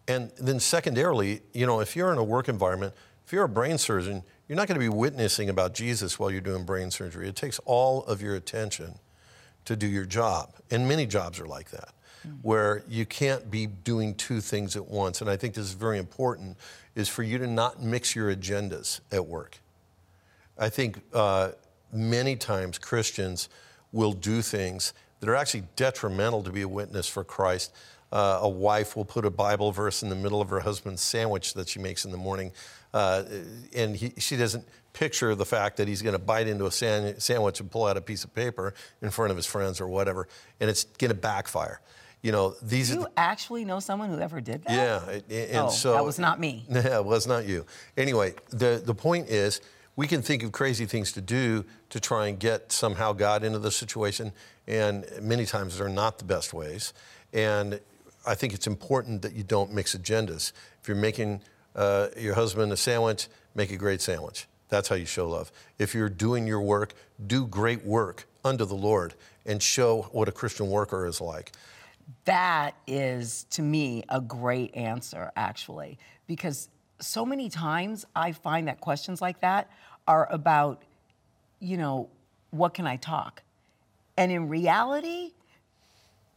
And 0.07 0.31
then, 0.39 0.61
secondarily, 0.61 1.41
you 1.53 1.67
know, 1.67 1.81
if 1.81 1.97
you're 1.97 2.13
in 2.13 2.19
a 2.19 2.25
work 2.25 2.49
environment, 2.49 2.95
if 3.25 3.33
you're 3.33 3.45
a 3.45 3.49
brain 3.49 3.79
surgeon, 3.79 4.23
you're 4.49 4.57
not 4.57 4.69
going 4.69 4.79
to 4.79 4.85
be 4.85 4.91
witnessing 4.91 5.49
about 5.49 5.73
Jesus 5.73 6.19
while 6.19 6.31
you're 6.31 6.43
doing 6.43 6.65
brain 6.65 6.91
surgery. 6.91 7.29
It 7.29 7.37
takes 7.37 7.59
all 7.65 8.05
of 8.05 8.21
your 8.21 8.35
attention 8.35 8.99
to 9.65 9.77
do 9.77 9.87
your 9.87 10.05
job. 10.05 10.55
And 10.71 10.87
many 10.87 11.07
jobs 11.07 11.41
are 11.41 11.47
like 11.47 11.71
that, 11.71 11.95
where 12.43 12.83
you 12.87 13.07
can't 13.07 13.51
be 13.51 13.67
doing 13.67 14.15
two 14.15 14.43
things 14.43 14.77
at 14.77 14.87
once. 14.87 15.23
And 15.23 15.31
I 15.31 15.37
think 15.39 15.55
this 15.55 15.65
is 15.65 15.73
very 15.73 15.99
important, 15.99 16.59
is 16.95 17.09
for 17.09 17.23
you 17.23 17.39
to 17.39 17.47
not 17.47 17.83
mix 17.83 18.15
your 18.15 18.35
agendas 18.35 19.01
at 19.11 19.27
work. 19.27 19.59
I 20.59 20.69
think 20.69 21.01
uh, 21.15 21.53
many 21.93 22.37
times 22.37 22.77
Christians 22.79 23.49
will 23.93 24.13
do 24.13 24.43
things 24.43 24.93
that 25.21 25.29
are 25.31 25.35
actually 25.35 25.65
detrimental 25.77 26.43
to 26.43 26.51
be 26.51 26.61
a 26.61 26.69
witness 26.69 27.09
for 27.09 27.25
Christ. 27.25 27.73
Uh, 28.15 28.39
a 28.43 28.49
wife 28.49 28.95
will 28.97 29.05
put 29.05 29.25
a 29.25 29.31
Bible 29.31 29.73
verse 29.73 30.05
in 30.05 30.09
the 30.09 30.15
middle 30.15 30.41
of 30.41 30.49
her 30.49 30.61
husband's 30.61 31.03
sandwich 31.03 31.53
that 31.55 31.69
she 31.69 31.81
makes 31.81 32.05
in 32.05 32.13
the 32.13 32.17
morning, 32.17 32.53
uh, 32.95 33.25
and 33.75 33.97
he, 33.97 34.13
she 34.19 34.37
doesn't 34.37 34.65
picture 34.93 35.35
the 35.35 35.45
fact 35.45 35.77
that 35.79 35.89
he's 35.89 36.01
going 36.01 36.13
to 36.13 36.19
bite 36.21 36.47
into 36.47 36.65
a 36.67 36.71
san- 36.71 37.19
sandwich 37.19 37.59
and 37.59 37.69
pull 37.73 37.85
out 37.87 37.97
a 37.97 38.01
piece 38.01 38.23
of 38.23 38.33
paper 38.33 38.73
in 39.03 39.11
front 39.11 39.33
of 39.33 39.37
his 39.37 39.47
friends 39.47 39.81
or 39.81 39.89
whatever, 39.89 40.29
and 40.61 40.71
it's 40.71 40.85
going 40.85 41.09
to 41.11 41.17
backfire. 41.17 41.81
You 42.23 42.31
know, 42.31 42.55
these 42.63 42.93
are 42.93 42.95
You 42.95 43.01
the, 43.01 43.11
actually 43.19 43.65
know 43.65 43.81
someone 43.81 44.11
who 44.11 44.21
ever 44.21 44.41
did 44.41 44.63
that? 44.65 44.73
yeah, 44.73 45.11
and- 45.11 45.51
and 45.51 45.57
Oh, 45.67 45.71
so 45.71 45.93
that 45.95 46.05
was 46.05 46.21
not 46.21 46.39
me. 46.39 46.65
Yeah, 46.71 46.99
it 46.99 47.05
was 47.05 47.27
not 47.27 47.47
you. 47.47 47.67
Anyway, 47.97 48.35
the 48.51 48.81
the 48.85 48.95
point 48.95 49.29
is, 49.29 49.61
we 49.97 50.07
can 50.07 50.23
think 50.23 50.45
of 50.45 50.53
crazy 50.53 50.87
things 50.87 51.11
to 51.13 51.21
do 51.21 51.65
to 51.91 51.99
try 51.99 52.29
and 52.29 52.39
get 52.39 52.71
somehow 52.71 53.13
God 53.13 53.43
into 53.43 53.59
the 53.59 53.73
situation, 53.73 54.31
and 54.69 55.05
many 55.21 55.47
times 55.47 55.79
they're 55.79 55.89
not 55.89 56.19
the 56.19 56.25
best 56.25 56.55
ways. 56.55 56.93
And 57.33 57.81
I 58.27 58.35
think 58.35 58.55
it's 58.55 58.67
important 58.67 59.23
that 59.23 59.35
you 59.35 59.43
don't 59.43 59.73
mix 59.73 59.95
agendas. 59.95 60.53
If 60.81 60.89
you're 60.89 60.97
making 60.97 61.43
uh, 61.77 62.09
your 62.17 62.35
husband 62.35 62.73
a 62.73 62.77
sandwich, 62.77 63.29
make 63.55 63.71
a 63.71 63.77
great 63.77 64.01
sandwich. 64.01 64.47
That's 64.69 64.89
how 64.89 64.97
you 64.97 65.07
show 65.07 65.29
love. 65.29 65.53
If 65.79 65.95
you're 65.95 66.09
doing 66.09 66.47
your 66.47 66.61
work, 66.61 66.95
do 67.27 67.47
great 67.47 67.85
work 67.85 68.27
unto 68.45 68.65
the 68.65 68.75
Lord 68.75 69.15
and 69.47 69.63
show 69.63 70.09
what 70.13 70.29
a 70.29 70.33
Christian 70.33 70.71
worker 70.71 71.07
is 71.07 71.21
like. 71.21 71.53
That 72.25 72.75
is, 72.87 73.45
to 73.51 73.63
me, 73.63 74.05
a 74.09 74.21
great 74.21 74.75
answer, 74.75 75.31
actually, 75.37 75.99
because 76.27 76.69
so 77.01 77.25
many 77.25 77.49
times 77.49 78.07
I 78.15 78.33
find 78.33 78.69
that 78.69 78.81
questions 78.81 79.21
like 79.21 79.41
that 79.41 79.71
are 80.07 80.31
about, 80.31 80.83
you 81.61 81.77
know, 81.77 82.09
what 82.51 82.75
can 82.75 82.87
I 82.87 82.97
talk? 82.97 83.43
And 84.17 84.31
in 84.31 84.49
reality, 84.49 85.33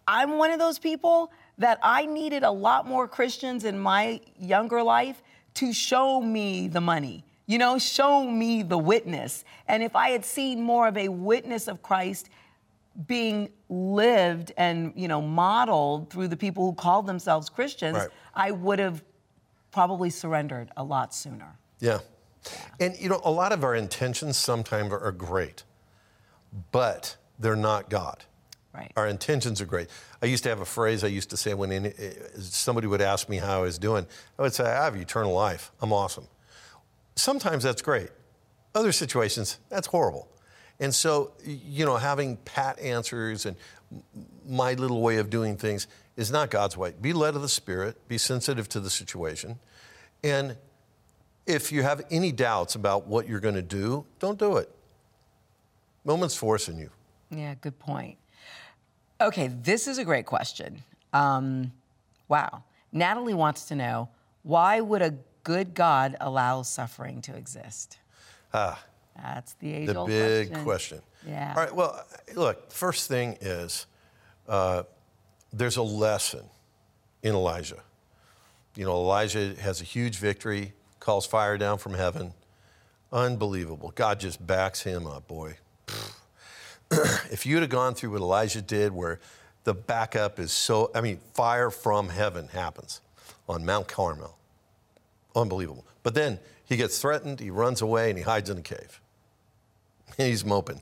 I'm 0.08 0.38
one 0.38 0.52
of 0.52 0.60
those 0.60 0.80
people 0.80 1.32
that 1.58 1.80
I 1.82 2.06
needed 2.06 2.44
a 2.44 2.52
lot 2.52 2.88
more 2.88 3.08
Christians 3.08 3.64
in 3.64 3.80
my 3.80 4.22
younger 4.40 4.84
life 4.84 5.22
to 5.56 5.74
show 5.74 6.22
me 6.22 6.68
the 6.68 6.82
money, 6.82 7.24
You 7.48 7.58
know, 7.58 7.80
show 7.80 8.30
me 8.30 8.62
the 8.62 8.78
witness. 8.78 9.46
And 9.68 9.82
if 9.82 9.96
I 9.96 10.10
had 10.10 10.26
seen 10.26 10.62
more 10.62 10.88
of 10.88 10.98
a 10.98 11.08
witness 11.08 11.68
of 11.68 11.82
Christ 11.82 12.30
being 13.08 13.50
lived 13.70 14.52
and, 14.58 14.92
you 14.96 15.08
know, 15.08 15.22
modeled 15.22 16.10
through 16.10 16.28
the 16.28 16.38
people 16.38 16.66
who 16.66 16.74
called 16.74 17.08
themselves 17.08 17.48
Christians, 17.50 17.98
Right. 17.98 18.10
I 18.36 18.52
would 18.52 18.80
have 18.80 19.04
probably 19.72 20.10
surrendered 20.10 20.72
a 20.76 20.84
lot 20.84 21.14
sooner. 21.14 21.58
Yeah. 21.80 22.00
And 22.80 22.96
you 23.00 23.10
know, 23.10 23.22
a 23.24 23.32
lot 23.32 23.52
of 23.52 23.64
our 23.64 23.76
intentions 23.76 24.38
sometimes 24.38 24.92
are 24.92 25.12
great, 25.12 25.64
but 26.72 27.16
they're 27.40 27.56
not 27.56 27.90
God. 27.90 28.26
Right. 28.78 28.92
Our 28.96 29.08
intentions 29.08 29.60
are 29.60 29.66
great. 29.66 29.90
I 30.22 30.28
used 30.28 30.44
to 30.44 30.50
have 30.50 30.62
a 30.62 30.66
phrase 30.66 31.04
I 31.04 31.08
used 31.08 31.32
to 31.32 31.38
say 31.38 31.56
when 31.56 31.92
somebody 32.38 32.86
would 32.86 33.02
ask 33.02 33.28
me 33.28 33.38
how 33.38 33.60
I 33.60 33.62
was 33.64 33.80
doing. 33.80 34.06
I 34.38 34.44
would 34.44 34.54
say, 34.54 34.66
I 34.66 34.86
have 34.86 34.96
eternal 34.96 35.34
life. 35.34 35.72
I'm 35.82 35.92
awesome. 35.92 36.28
Sometimes 37.16 37.64
that's 37.64 37.82
great. 37.82 38.10
Other 38.76 38.92
situations, 38.92 39.58
that's 39.70 39.88
horrible. 39.88 40.30
And 40.80 40.94
so, 40.94 41.32
you 41.44 41.86
know, 41.86 41.98
having 41.98 42.38
pat 42.38 42.80
answers 42.80 43.48
and 43.48 43.56
my 44.48 44.74
little 44.74 45.02
way 45.02 45.18
of 45.18 45.32
doing 45.32 45.58
things 45.58 45.88
is 46.16 46.30
not 46.30 46.52
God's 46.52 46.78
way. 46.78 46.94
Be 47.02 47.14
led 47.14 47.36
of 47.36 47.42
the 47.42 47.50
Spirit, 47.50 48.08
be 48.08 48.20
sensitive 48.20 48.70
to 48.70 48.80
the 48.80 48.92
situation. 48.92 49.58
And 50.24 50.56
if 51.48 51.72
you 51.72 51.82
have 51.82 52.06
any 52.12 52.32
doubts 52.32 52.76
about 52.76 53.08
what 53.08 53.28
you're 53.28 53.40
going 53.40 53.56
to 53.56 53.64
do, 53.64 54.06
don't 54.20 54.38
do 54.38 54.58
it. 54.58 54.70
Moment's 56.06 56.36
forcing 56.36 56.78
you. 56.78 56.92
Yeah, 57.32 57.56
good 57.56 57.80
point. 57.80 58.18
Okay, 59.20 59.48
this 59.48 59.88
is 59.88 59.98
a 59.98 60.06
great 60.06 60.26
question. 60.26 60.84
Um, 61.14 61.72
wow. 62.28 62.64
Natalie 62.92 63.34
wants 63.34 63.66
to 63.66 63.76
know 63.76 64.10
why 64.44 64.80
would 64.80 65.02
a 65.02 65.16
good 65.44 65.74
God 65.74 66.16
allow 66.22 66.62
suffering 66.62 67.22
to 67.24 67.36
exist? 67.36 67.98
Ah, 68.54 68.84
That's 69.16 69.54
the 69.54 69.74
age 69.74 69.88
the 69.88 69.96
old 69.96 70.08
big 70.08 70.50
question. 70.50 70.64
question. 70.64 71.02
Yeah. 71.28 71.54
All 71.56 71.64
right. 71.64 71.76
Well, 71.76 72.06
look. 72.36 72.72
First 72.72 73.08
thing 73.08 73.38
is, 73.42 73.88
uh, 74.48 74.84
there's 75.52 75.78
a 75.78 75.84
lesson 75.84 76.44
in 77.24 77.34
Elijah. 77.34 77.82
You 78.76 78.86
know, 78.86 78.94
Elijah 78.94 79.56
has 79.60 79.82
a 79.82 79.84
huge 79.84 80.18
victory, 80.18 80.74
calls 81.00 81.26
fire 81.26 81.58
down 81.58 81.80
from 81.80 81.96
heaven. 81.96 82.34
Unbelievable. 83.12 83.92
God 83.96 84.20
just 84.20 84.46
backs 84.46 84.82
him 84.82 85.08
up, 85.08 85.28
boy. 85.28 85.58
if 87.32 87.46
you'd 87.46 87.62
have 87.62 87.70
gone 87.70 87.94
through 87.94 88.12
what 88.12 88.22
Elijah 88.22 88.62
did, 88.62 88.92
where 88.92 89.20
the 89.64 89.74
backup 89.74 90.40
is 90.40 90.52
so, 90.52 90.92
I 90.96 91.02
mean, 91.02 91.20
fire 91.34 91.70
from 91.70 92.10
heaven 92.10 92.48
happens 92.48 93.02
on 93.50 93.66
Mount 93.66 93.88
Carmel. 93.88 94.38
Unbelievable. 95.36 95.86
But 96.04 96.14
then 96.16 96.40
he 96.66 96.78
gets 96.78 97.00
threatened, 97.00 97.40
he 97.40 97.50
runs 97.50 97.82
away, 97.82 98.10
and 98.10 98.18
he 98.18 98.24
hides 98.24 98.50
in 98.50 98.58
a 98.58 98.62
cave. 98.62 99.02
He's 100.18 100.46
moping. 100.46 100.82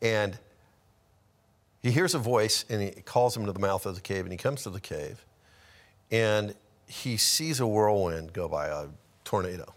And 0.00 0.38
he 1.82 1.90
hears 1.90 2.14
a 2.14 2.18
voice 2.18 2.64
and 2.68 2.82
he 2.82 2.90
calls 3.02 3.36
him 3.36 3.46
to 3.46 3.52
the 3.52 3.60
mouth 3.60 3.86
of 3.86 3.94
the 3.94 4.00
cave, 4.00 4.24
and 4.24 4.32
he 4.32 4.38
comes 4.38 4.62
to 4.64 4.70
the 4.70 4.80
cave 4.80 5.24
and 6.12 6.54
he 6.86 7.16
sees 7.16 7.58
a 7.58 7.66
whirlwind 7.66 8.32
go 8.34 8.46
by, 8.46 8.68
a 8.68 8.86
tornado. 9.24 9.74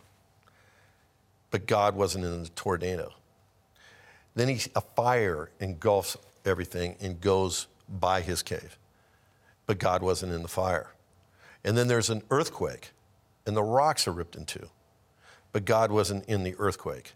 But 1.49 1.65
God 1.65 1.95
wasn't 1.95 2.25
in 2.25 2.43
the 2.43 2.49
tornado. 2.49 3.13
Then 4.35 4.49
he, 4.49 4.69
a 4.75 4.81
fire 4.81 5.49
engulfs 5.59 6.17
everything 6.45 6.95
and 6.99 7.19
goes 7.19 7.67
by 7.89 8.21
his 8.21 8.43
cave. 8.43 8.77
But 9.65 9.79
God 9.79 10.03
wasn't 10.03 10.33
in 10.33 10.41
the 10.41 10.47
fire. 10.47 10.91
And 11.63 11.77
then 11.77 11.87
there's 11.87 12.09
an 12.09 12.21
earthquake, 12.29 12.91
and 13.45 13.57
the 13.57 13.63
rocks 13.63 14.07
are 14.07 14.11
ripped 14.11 14.35
in 14.35 14.45
two. 14.45 14.69
But 15.51 15.65
God 15.65 15.91
wasn't 15.91 16.25
in 16.25 16.43
the 16.43 16.55
earthquake. 16.59 17.13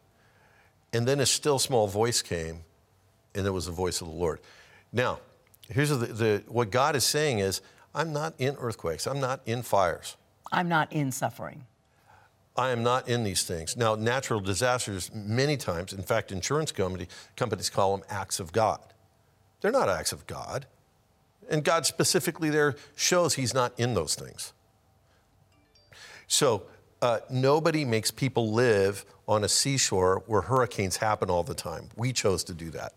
And 0.91 1.07
then 1.07 1.19
a 1.19 1.25
still 1.25 1.59
small 1.59 1.87
voice 1.87 2.21
came, 2.21 2.61
and 3.35 3.45
it 3.45 3.51
was 3.51 3.67
the 3.67 3.71
voice 3.71 4.01
of 4.01 4.07
the 4.07 4.13
Lord. 4.13 4.39
Now, 4.91 5.19
here's 5.69 5.89
the, 5.89 5.97
the 5.97 6.43
what 6.47 6.71
God 6.71 6.95
is 6.95 7.03
saying 7.03 7.39
is, 7.39 7.61
I'm 7.93 8.11
not 8.13 8.33
in 8.39 8.55
earthquakes, 8.59 9.05
I'm 9.05 9.19
not 9.19 9.41
in 9.45 9.61
fires. 9.61 10.15
I'm 10.51 10.67
not 10.67 10.91
in 10.91 11.11
suffering. 11.11 11.65
I 12.59 12.71
am 12.71 12.83
not 12.83 13.07
in 13.07 13.23
these 13.23 13.43
things. 13.43 13.77
Now, 13.77 13.95
natural 13.95 14.41
disasters, 14.41 15.09
many 15.13 15.55
times, 15.55 15.93
in 15.93 16.03
fact, 16.03 16.29
insurance 16.29 16.73
company, 16.73 17.07
companies 17.37 17.69
call 17.69 17.95
them 17.95 18.05
acts 18.09 18.41
of 18.41 18.51
God. 18.51 18.81
They're 19.61 19.71
not 19.71 19.87
acts 19.87 20.11
of 20.11 20.27
God. 20.27 20.65
And 21.49 21.63
God 21.63 21.85
specifically 21.85 22.49
there 22.49 22.75
shows 22.97 23.35
He's 23.35 23.53
not 23.53 23.71
in 23.79 23.93
those 23.93 24.13
things. 24.13 24.51
So, 26.27 26.63
uh, 27.01 27.19
nobody 27.29 27.85
makes 27.85 28.11
people 28.11 28.51
live 28.51 29.05
on 29.25 29.45
a 29.45 29.49
seashore 29.49 30.23
where 30.27 30.41
hurricanes 30.41 30.97
happen 30.97 31.29
all 31.29 31.43
the 31.43 31.53
time. 31.53 31.87
We 31.95 32.11
chose 32.11 32.43
to 32.43 32.53
do 32.53 32.71
that. 32.71 32.93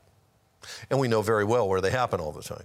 And 0.90 0.98
we 0.98 1.06
know 1.06 1.22
very 1.22 1.44
well 1.44 1.68
where 1.68 1.80
they 1.80 1.90
happen 1.90 2.18
all 2.18 2.32
the 2.32 2.42
time. 2.42 2.64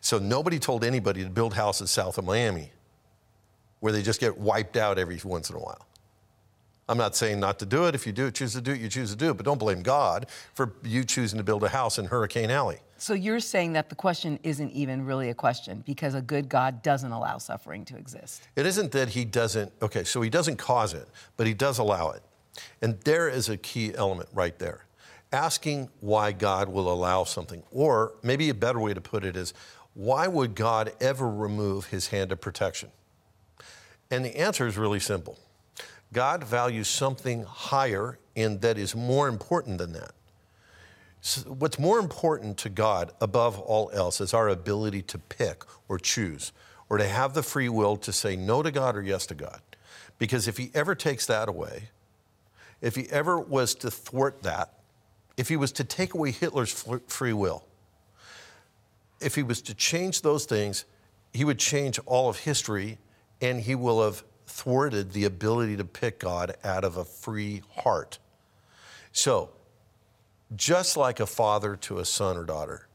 So, 0.00 0.18
nobody 0.18 0.58
told 0.58 0.84
anybody 0.84 1.22
to 1.22 1.28
build 1.28 1.52
houses 1.52 1.90
south 1.90 2.16
of 2.16 2.24
Miami 2.24 2.70
where 3.80 3.92
they 3.92 4.02
just 4.02 4.20
get 4.20 4.38
wiped 4.38 4.76
out 4.76 4.98
every 4.98 5.20
once 5.24 5.50
in 5.50 5.56
a 5.56 5.60
while. 5.60 5.86
I'm 6.88 6.98
not 6.98 7.16
saying 7.16 7.40
not 7.40 7.58
to 7.58 7.66
do 7.66 7.86
it. 7.86 7.94
If 7.94 8.06
you 8.06 8.12
do 8.12 8.26
it, 8.26 8.34
choose 8.34 8.52
to 8.52 8.60
do 8.60 8.72
it, 8.72 8.80
you 8.80 8.88
choose 8.88 9.10
to 9.10 9.16
do 9.16 9.30
it. 9.30 9.34
But 9.34 9.44
don't 9.44 9.58
blame 9.58 9.82
God 9.82 10.26
for 10.54 10.72
you 10.84 11.04
choosing 11.04 11.36
to 11.38 11.44
build 11.44 11.64
a 11.64 11.68
house 11.68 11.98
in 11.98 12.06
Hurricane 12.06 12.50
Alley. 12.50 12.78
So 12.98 13.12
you're 13.12 13.40
saying 13.40 13.72
that 13.72 13.88
the 13.88 13.96
question 13.96 14.38
isn't 14.42 14.70
even 14.70 15.04
really 15.04 15.28
a 15.28 15.34
question 15.34 15.82
because 15.84 16.14
a 16.14 16.22
good 16.22 16.48
God 16.48 16.82
doesn't 16.82 17.10
allow 17.10 17.38
suffering 17.38 17.84
to 17.86 17.96
exist. 17.96 18.48
It 18.54 18.66
isn't 18.66 18.92
that 18.92 19.10
he 19.10 19.24
doesn't, 19.24 19.72
okay, 19.82 20.04
so 20.04 20.22
he 20.22 20.30
doesn't 20.30 20.56
cause 20.56 20.94
it, 20.94 21.08
but 21.36 21.46
he 21.46 21.54
does 21.54 21.78
allow 21.78 22.10
it. 22.10 22.22
And 22.80 22.98
there 23.00 23.28
is 23.28 23.48
a 23.48 23.56
key 23.56 23.94
element 23.94 24.28
right 24.32 24.58
there. 24.58 24.86
Asking 25.32 25.90
why 26.00 26.32
God 26.32 26.68
will 26.68 26.90
allow 26.90 27.24
something, 27.24 27.64
or 27.72 28.14
maybe 28.22 28.48
a 28.48 28.54
better 28.54 28.78
way 28.78 28.94
to 28.94 29.00
put 29.00 29.24
it 29.24 29.36
is, 29.36 29.52
why 29.94 30.28
would 30.28 30.54
God 30.54 30.92
ever 31.00 31.28
remove 31.28 31.86
his 31.86 32.08
hand 32.08 32.30
of 32.30 32.40
protection? 32.40 32.90
And 34.10 34.24
the 34.24 34.36
answer 34.36 34.66
is 34.66 34.76
really 34.76 35.00
simple 35.00 35.38
God 36.12 36.44
values 36.44 36.88
something 36.88 37.44
higher 37.44 38.18
and 38.34 38.60
that 38.60 38.78
is 38.78 38.94
more 38.94 39.28
important 39.28 39.78
than 39.78 39.92
that. 39.92 40.12
So 41.20 41.50
what's 41.50 41.78
more 41.78 41.98
important 41.98 42.56
to 42.58 42.68
God 42.68 43.12
above 43.20 43.58
all 43.58 43.90
else 43.92 44.20
is 44.20 44.32
our 44.32 44.48
ability 44.48 45.02
to 45.02 45.18
pick 45.18 45.64
or 45.88 45.98
choose 45.98 46.52
or 46.88 46.98
to 46.98 47.08
have 47.08 47.34
the 47.34 47.42
free 47.42 47.68
will 47.68 47.96
to 47.96 48.12
say 48.12 48.36
no 48.36 48.62
to 48.62 48.70
God 48.70 48.96
or 48.96 49.02
yes 49.02 49.26
to 49.26 49.34
God. 49.34 49.60
Because 50.18 50.46
if 50.46 50.56
He 50.56 50.70
ever 50.72 50.94
takes 50.94 51.26
that 51.26 51.48
away, 51.48 51.88
if 52.80 52.94
He 52.94 53.08
ever 53.10 53.40
was 53.40 53.74
to 53.76 53.90
thwart 53.90 54.42
that, 54.44 54.74
if 55.36 55.48
He 55.48 55.56
was 55.56 55.72
to 55.72 55.84
take 55.84 56.14
away 56.14 56.30
Hitler's 56.30 56.84
free 57.08 57.32
will, 57.32 57.64
if 59.20 59.34
He 59.34 59.42
was 59.42 59.60
to 59.62 59.74
change 59.74 60.22
those 60.22 60.44
things, 60.44 60.84
He 61.32 61.44
would 61.44 61.58
change 61.58 61.98
all 62.06 62.28
of 62.28 62.38
history 62.38 62.98
and 63.40 63.60
He 63.60 63.74
will 63.74 64.02
have 64.02 64.24
thwarted 64.46 65.12
the 65.12 65.24
ability 65.24 65.76
to 65.76 65.84
pick 65.84 66.18
God 66.18 66.56
out 66.64 66.84
of 66.84 66.96
a 66.96 67.04
free 67.04 67.62
heart. 67.76 68.18
So, 69.12 69.50
just 70.54 70.96
like 70.96 71.20
a 71.20 71.26
father 71.26 71.76
to 71.76 71.98
a 71.98 72.04
son 72.04 72.36
or 72.36 72.44
daughter, 72.44 72.86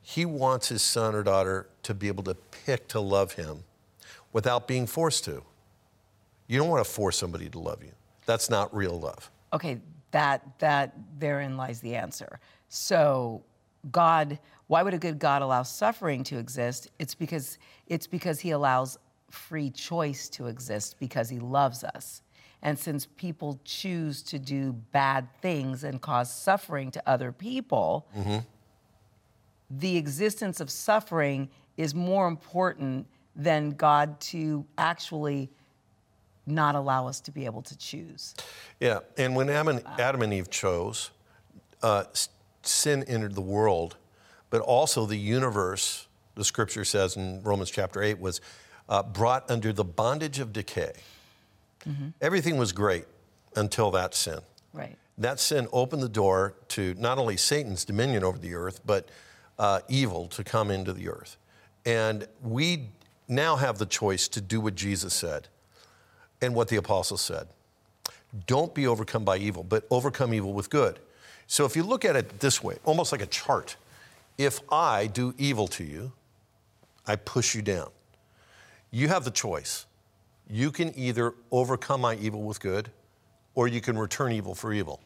he 0.00 0.24
wants 0.24 0.68
his 0.68 0.82
son 0.82 1.14
or 1.16 1.24
daughter 1.24 1.68
to 1.82 1.92
be 1.92 2.06
able 2.06 2.22
to 2.24 2.34
pick 2.34 2.86
to 2.88 3.00
love 3.00 3.32
him 3.32 3.64
without 4.32 4.68
being 4.68 4.86
forced 4.86 5.24
to. 5.24 5.42
You 6.46 6.58
don't 6.58 6.68
want 6.68 6.84
to 6.84 6.90
force 6.90 7.18
somebody 7.18 7.48
to 7.48 7.58
love 7.58 7.82
you. 7.82 7.90
That's 8.24 8.48
not 8.48 8.74
real 8.74 9.00
love. 9.00 9.30
Okay, 9.52 9.80
that 10.12 10.58
that 10.60 10.94
therein 11.18 11.56
lies 11.56 11.80
the 11.80 11.96
answer. 11.96 12.38
So 12.68 13.42
God, 13.90 14.38
why 14.68 14.82
would 14.82 14.94
a 14.94 14.98
good 14.98 15.18
God 15.18 15.42
allow 15.42 15.64
suffering 15.64 16.22
to 16.24 16.38
exist? 16.38 16.88
It's 17.00 17.14
because 17.16 17.58
it's 17.88 18.06
because 18.06 18.38
he 18.38 18.52
allows 18.52 18.98
free 19.30 19.70
choice 19.70 20.28
to 20.30 20.46
exist 20.46 20.96
because 20.98 21.28
he 21.28 21.38
loves 21.38 21.84
us. 21.84 22.22
And 22.62 22.78
since 22.78 23.06
people 23.16 23.60
choose 23.64 24.22
to 24.24 24.38
do 24.38 24.72
bad 24.72 25.28
things 25.40 25.84
and 25.84 26.00
cause 26.00 26.32
suffering 26.32 26.90
to 26.92 27.02
other 27.06 27.30
people, 27.32 28.08
the 29.70 29.96
existence 29.96 30.60
of 30.60 30.70
suffering 30.70 31.48
is 31.76 31.94
more 31.94 32.26
important 32.26 33.06
than 33.34 33.70
God 33.70 34.18
to 34.20 34.64
actually 34.78 35.50
not 36.46 36.74
allow 36.74 37.06
us 37.08 37.20
to 37.20 37.30
be 37.30 37.44
able 37.44 37.62
to 37.62 37.76
choose. 37.76 38.34
Yeah, 38.80 39.00
and 39.18 39.34
when 39.36 39.50
Adam 39.50 39.68
and, 39.68 39.82
Adam 39.98 40.22
and 40.22 40.32
Eve 40.32 40.48
chose, 40.48 41.10
uh, 41.82 42.04
sin 42.62 43.04
entered 43.04 43.34
the 43.34 43.40
world, 43.40 43.96
but 44.50 44.60
also 44.60 45.06
the 45.06 45.16
universe, 45.16 46.06
the 46.36 46.44
scripture 46.44 46.84
says 46.84 47.16
in 47.16 47.42
Romans 47.42 47.70
chapter 47.70 48.02
8, 48.02 48.20
was 48.20 48.40
uh, 48.88 49.02
brought 49.02 49.50
under 49.50 49.72
the 49.72 49.84
bondage 49.84 50.38
of 50.38 50.52
decay. 50.52 50.92
Everything 52.20 52.56
was 52.56 52.72
great 52.72 53.04
until 53.54 53.92
that 53.92 54.14
sin. 54.14 54.40
Right. 54.72 54.96
That 55.18 55.38
sin 55.38 55.68
opened 55.72 56.02
the 56.02 56.08
door 56.08 56.54
to 56.68 56.94
not 56.98 57.18
only 57.18 57.36
Satan's 57.36 57.84
dominion 57.84 58.24
over 58.24 58.38
the 58.38 58.54
earth, 58.54 58.80
but 58.84 59.08
uh, 59.58 59.80
evil 59.88 60.26
to 60.28 60.44
come 60.44 60.70
into 60.70 60.92
the 60.92 61.08
earth. 61.08 61.36
And 61.84 62.26
we 62.42 62.88
now 63.28 63.56
have 63.56 63.78
the 63.78 63.86
choice 63.86 64.28
to 64.28 64.40
do 64.40 64.60
what 64.60 64.74
Jesus 64.74 65.14
said 65.14 65.48
and 66.42 66.54
what 66.54 66.68
the 66.68 66.76
apostles 66.76 67.20
said. 67.20 67.46
Don't 68.46 68.74
be 68.74 68.86
overcome 68.86 69.24
by 69.24 69.38
evil, 69.38 69.62
but 69.62 69.86
overcome 69.90 70.34
evil 70.34 70.52
with 70.52 70.68
good. 70.68 70.98
So 71.46 71.64
if 71.64 71.76
you 71.76 71.84
look 71.84 72.04
at 72.04 72.16
it 72.16 72.40
this 72.40 72.62
way, 72.62 72.76
almost 72.84 73.12
like 73.12 73.22
a 73.22 73.26
chart, 73.26 73.76
if 74.36 74.60
I 74.70 75.06
do 75.06 75.34
evil 75.38 75.68
to 75.68 75.84
you, 75.84 76.12
I 77.06 77.16
push 77.16 77.54
you 77.54 77.62
down. 77.62 77.90
You 78.96 79.08
have 79.08 79.24
the 79.24 79.30
choice. 79.30 79.84
You 80.48 80.72
can 80.72 80.98
either 80.98 81.34
overcome 81.50 82.00
my 82.00 82.14
evil 82.14 82.42
with 82.42 82.60
good, 82.60 82.90
or 83.54 83.68
you 83.68 83.82
can 83.82 83.98
return 83.98 84.32
evil 84.32 84.54
for 84.54 84.72
evil. 84.72 85.02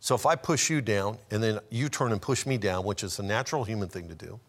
So 0.00 0.14
if 0.14 0.24
I 0.24 0.36
push 0.36 0.70
you 0.70 0.80
down 0.80 1.18
and 1.30 1.42
then 1.42 1.58
you 1.68 1.90
turn 1.90 2.12
and 2.12 2.22
push 2.22 2.46
me 2.46 2.56
down, 2.56 2.82
which 2.82 3.04
is 3.04 3.18
a 3.18 3.22
natural 3.22 3.62
human 3.62 3.90
thing 3.90 4.08
to 4.08 4.14
do, 4.14 4.40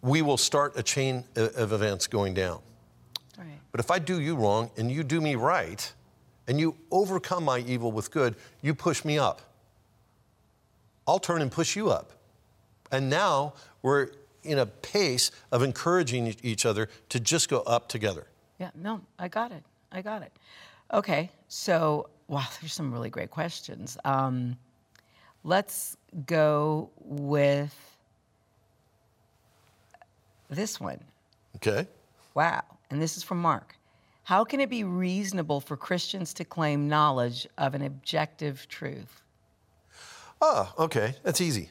we 0.00 0.22
will 0.22 0.38
start 0.38 0.72
a 0.74 0.82
chain 0.82 1.24
of 1.36 1.72
events 1.72 2.06
going 2.06 2.32
down. 2.32 2.60
Right. 3.36 3.60
But 3.72 3.80
if 3.80 3.90
I 3.90 3.98
do 3.98 4.18
you 4.18 4.34
wrong 4.34 4.70
and 4.78 4.90
you 4.90 5.02
do 5.02 5.20
me 5.20 5.34
right, 5.34 5.92
and 6.48 6.58
you 6.58 6.74
overcome 6.90 7.44
my 7.44 7.58
evil 7.58 7.92
with 7.92 8.10
good, 8.10 8.36
you 8.62 8.74
push 8.74 9.04
me 9.04 9.18
up. 9.18 9.42
I'll 11.06 11.18
turn 11.18 11.42
and 11.42 11.52
push 11.52 11.76
you 11.76 11.90
up. 11.90 12.12
And 12.90 13.10
now 13.10 13.52
we're 13.82 14.08
in 14.44 14.58
a 14.58 14.66
pace 14.66 15.30
of 15.50 15.62
encouraging 15.62 16.34
each 16.42 16.66
other 16.66 16.88
to 17.08 17.20
just 17.20 17.48
go 17.48 17.60
up 17.60 17.88
together. 17.88 18.26
Yeah, 18.58 18.70
no, 18.74 19.00
I 19.18 19.28
got 19.28 19.52
it. 19.52 19.62
I 19.90 20.02
got 20.02 20.22
it. 20.22 20.32
Okay, 20.92 21.30
so, 21.48 22.08
wow, 22.28 22.44
there's 22.60 22.72
some 22.72 22.92
really 22.92 23.10
great 23.10 23.30
questions. 23.30 23.96
Um, 24.04 24.56
let's 25.44 25.96
go 26.26 26.90
with 27.00 27.74
this 30.50 30.80
one. 30.80 31.00
Okay. 31.56 31.86
Wow, 32.34 32.62
and 32.90 33.00
this 33.00 33.16
is 33.16 33.22
from 33.22 33.40
Mark. 33.40 33.76
How 34.24 34.44
can 34.44 34.60
it 34.60 34.70
be 34.70 34.84
reasonable 34.84 35.60
for 35.60 35.76
Christians 35.76 36.32
to 36.34 36.44
claim 36.44 36.88
knowledge 36.88 37.46
of 37.58 37.74
an 37.74 37.82
objective 37.82 38.68
truth? 38.68 39.22
Oh, 40.40 40.72
okay. 40.78 41.14
That's 41.22 41.40
easy. 41.40 41.70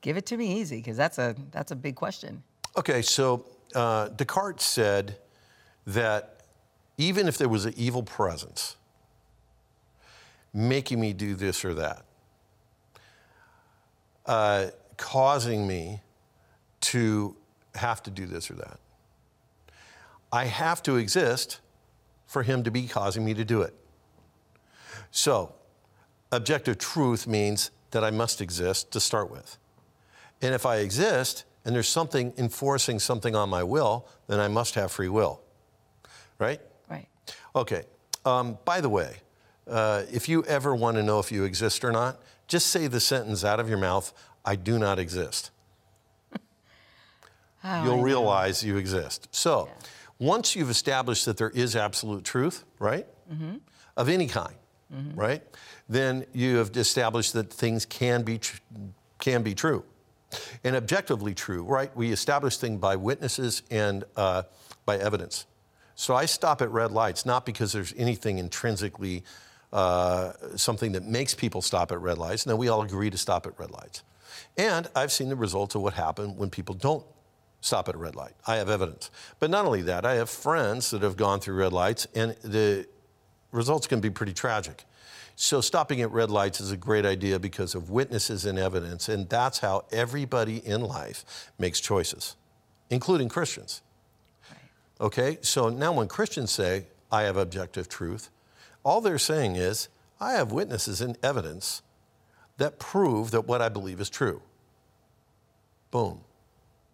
Give 0.00 0.16
it 0.16 0.26
to 0.26 0.36
me 0.36 0.60
easy, 0.60 0.76
because 0.76 0.96
that's 0.96 1.18
a 1.18 1.34
that's 1.50 1.72
a 1.72 1.76
big 1.76 1.96
question. 1.96 2.42
Okay, 2.76 3.02
so 3.02 3.44
uh, 3.74 4.08
Descartes 4.10 4.62
said 4.62 5.16
that 5.86 6.42
even 6.96 7.26
if 7.26 7.38
there 7.38 7.48
was 7.48 7.64
an 7.64 7.74
evil 7.76 8.02
presence 8.02 8.76
making 10.54 11.00
me 11.00 11.12
do 11.12 11.34
this 11.34 11.64
or 11.64 11.74
that, 11.74 12.04
uh, 14.26 14.66
causing 14.96 15.66
me 15.66 16.00
to 16.80 17.36
have 17.74 18.02
to 18.02 18.10
do 18.10 18.26
this 18.26 18.50
or 18.50 18.54
that, 18.54 18.78
I 20.32 20.44
have 20.44 20.82
to 20.84 20.96
exist 20.96 21.60
for 22.26 22.42
him 22.42 22.62
to 22.64 22.70
be 22.70 22.86
causing 22.86 23.24
me 23.24 23.34
to 23.34 23.44
do 23.44 23.62
it. 23.62 23.74
So, 25.10 25.54
objective 26.30 26.78
truth 26.78 27.26
means 27.26 27.70
that 27.90 28.04
I 28.04 28.10
must 28.10 28.40
exist 28.40 28.90
to 28.92 29.00
start 29.00 29.30
with. 29.30 29.56
And 30.42 30.54
if 30.54 30.64
I 30.66 30.76
exist 30.76 31.44
and 31.64 31.74
there's 31.74 31.88
something 31.88 32.32
enforcing 32.38 32.98
something 32.98 33.34
on 33.34 33.48
my 33.48 33.62
will, 33.62 34.08
then 34.26 34.40
I 34.40 34.48
must 34.48 34.74
have 34.74 34.92
free 34.92 35.08
will. 35.08 35.40
Right? 36.38 36.60
Right. 36.88 37.08
Okay. 37.54 37.84
Um, 38.24 38.58
by 38.64 38.80
the 38.80 38.88
way, 38.88 39.16
uh, 39.68 40.02
if 40.12 40.28
you 40.28 40.44
ever 40.44 40.74
want 40.74 40.96
to 40.96 41.02
know 41.02 41.18
if 41.18 41.30
you 41.32 41.44
exist 41.44 41.84
or 41.84 41.92
not, 41.92 42.20
just 42.46 42.68
say 42.68 42.86
the 42.86 43.00
sentence 43.00 43.44
out 43.44 43.60
of 43.60 43.68
your 43.68 43.78
mouth 43.78 44.12
I 44.44 44.56
do 44.56 44.78
not 44.78 44.98
exist. 44.98 45.50
Oh, 47.64 47.84
You'll 47.84 48.02
realize 48.02 48.62
you 48.62 48.76
exist. 48.76 49.26
So, 49.32 49.68
once 50.20 50.54
you've 50.54 50.70
established 50.70 51.24
that 51.24 51.36
there 51.36 51.50
is 51.50 51.74
absolute 51.74 52.22
truth, 52.22 52.64
right? 52.78 53.04
Mm-hmm. 53.30 53.56
Of 53.96 54.08
any 54.08 54.28
kind, 54.28 54.54
right? 55.16 55.42
Then 55.88 56.24
you 56.32 56.58
have 56.58 56.76
established 56.76 57.32
that 57.32 57.52
things 57.52 57.84
can 57.84 58.22
be, 58.22 58.38
tr- 58.38 58.60
can 59.18 59.42
be 59.42 59.56
true. 59.56 59.82
And 60.64 60.76
objectively 60.76 61.34
true, 61.34 61.62
right? 61.62 61.94
We 61.96 62.12
establish 62.12 62.58
things 62.58 62.78
by 62.78 62.96
witnesses 62.96 63.62
and 63.70 64.04
uh, 64.16 64.42
by 64.84 64.98
evidence. 64.98 65.46
So 65.94 66.14
I 66.14 66.26
stop 66.26 66.62
at 66.62 66.70
red 66.70 66.92
lights, 66.92 67.26
not 67.26 67.44
because 67.46 67.72
there's 67.72 67.94
anything 67.96 68.38
intrinsically 68.38 69.24
uh, 69.72 70.32
something 70.56 70.92
that 70.92 71.04
makes 71.04 71.34
people 71.34 71.60
stop 71.60 71.92
at 71.92 72.00
red 72.00 72.18
lights. 72.18 72.46
No, 72.46 72.56
we 72.56 72.68
all 72.68 72.82
agree 72.82 73.10
to 73.10 73.18
stop 73.18 73.46
at 73.46 73.58
red 73.58 73.70
lights. 73.70 74.02
And 74.56 74.88
I've 74.94 75.12
seen 75.12 75.28
the 75.28 75.36
results 75.36 75.74
of 75.74 75.82
what 75.82 75.94
happened 75.94 76.38
when 76.38 76.50
people 76.50 76.74
don't 76.74 77.04
stop 77.60 77.88
at 77.88 77.94
a 77.94 77.98
red 77.98 78.16
light. 78.16 78.34
I 78.46 78.56
have 78.56 78.70
evidence. 78.70 79.10
But 79.38 79.50
not 79.50 79.66
only 79.66 79.82
that, 79.82 80.06
I 80.06 80.14
have 80.14 80.30
friends 80.30 80.90
that 80.90 81.02
have 81.02 81.16
gone 81.16 81.40
through 81.40 81.56
red 81.56 81.72
lights, 81.72 82.06
and 82.14 82.36
the 82.42 82.86
results 83.52 83.86
can 83.86 84.00
be 84.00 84.10
pretty 84.10 84.32
tragic. 84.32 84.84
So, 85.40 85.60
stopping 85.60 86.00
at 86.00 86.10
red 86.10 86.32
lights 86.32 86.60
is 86.60 86.72
a 86.72 86.76
great 86.76 87.06
idea 87.06 87.38
because 87.38 87.76
of 87.76 87.90
witnesses 87.90 88.44
and 88.44 88.58
evidence, 88.58 89.08
and 89.08 89.28
that's 89.28 89.60
how 89.60 89.84
everybody 89.92 90.56
in 90.66 90.80
life 90.80 91.52
makes 91.60 91.78
choices, 91.78 92.34
including 92.90 93.28
Christians. 93.28 93.82
Okay, 95.00 95.38
so 95.40 95.68
now 95.68 95.92
when 95.92 96.08
Christians 96.08 96.50
say, 96.50 96.86
I 97.12 97.22
have 97.22 97.36
objective 97.36 97.88
truth, 97.88 98.30
all 98.82 99.00
they're 99.00 99.16
saying 99.16 99.54
is, 99.54 99.88
I 100.20 100.32
have 100.32 100.50
witnesses 100.50 101.00
and 101.00 101.16
evidence 101.22 101.82
that 102.56 102.80
prove 102.80 103.30
that 103.30 103.42
what 103.46 103.62
I 103.62 103.68
believe 103.68 104.00
is 104.00 104.10
true. 104.10 104.42
Boom. 105.92 106.22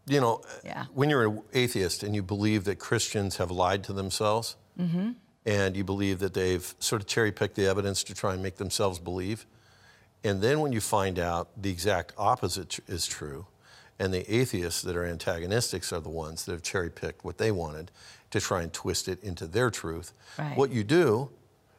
You 0.06 0.20
know, 0.20 0.42
Yeah. 0.62 0.84
when 0.92 1.08
you're 1.08 1.26
an 1.28 1.42
atheist 1.54 2.02
and 2.02 2.14
you 2.14 2.22
believe 2.22 2.64
that 2.64 2.78
Christians 2.78 3.38
have 3.38 3.50
lied 3.50 3.82
to 3.84 3.94
themselves, 3.94 4.56
mm-hmm. 4.78 5.12
And 5.46 5.76
you 5.76 5.84
believe 5.84 6.18
that 6.20 6.34
they've 6.34 6.74
sort 6.78 7.02
of 7.02 7.08
cherry 7.08 7.30
picked 7.32 7.54
the 7.54 7.66
evidence 7.66 8.02
to 8.04 8.14
try 8.14 8.32
and 8.32 8.42
make 8.42 8.56
themselves 8.56 8.98
believe, 8.98 9.46
and 10.22 10.40
then 10.40 10.60
when 10.60 10.72
you 10.72 10.80
find 10.80 11.18
out 11.18 11.48
the 11.60 11.70
exact 11.70 12.12
opposite 12.16 12.70
tr- 12.70 12.80
is 12.88 13.06
true, 13.06 13.46
and 13.98 14.12
the 14.12 14.34
atheists 14.34 14.82
that 14.82 14.96
are 14.96 15.04
antagonistics 15.04 15.92
are 15.92 16.00
the 16.00 16.08
ones 16.08 16.44
that 16.44 16.52
have 16.52 16.62
cherry 16.62 16.90
picked 16.90 17.24
what 17.24 17.38
they 17.38 17.52
wanted 17.52 17.90
to 18.30 18.40
try 18.40 18.62
and 18.62 18.72
twist 18.72 19.06
it 19.06 19.22
into 19.22 19.46
their 19.46 19.70
truth, 19.70 20.12
Right. 20.38 20.56
what 20.56 20.70
you 20.70 20.82
do 20.82 21.30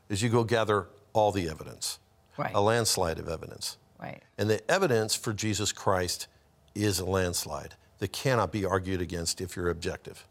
is 0.09 0.21
you 0.21 0.29
go 0.29 0.43
gather 0.43 0.87
all 1.13 1.31
the 1.31 1.49
evidence, 1.49 1.99
Right. 2.37 2.53
a 2.53 2.61
landslide 2.61 3.19
of 3.19 3.27
evidence. 3.27 3.77
Right. 3.99 4.21
And 4.37 4.49
the 4.49 4.61
evidence 4.69 5.15
for 5.15 5.33
Jesus 5.33 5.71
Christ 5.71 6.27
is 6.75 6.99
a 6.99 7.05
landslide 7.05 7.75
that 7.99 8.11
cannot 8.11 8.51
be 8.51 8.63
argued 8.65 9.01
against 9.01 9.41
if 9.41 9.55
you're 9.55 9.69
objective. 9.69 10.25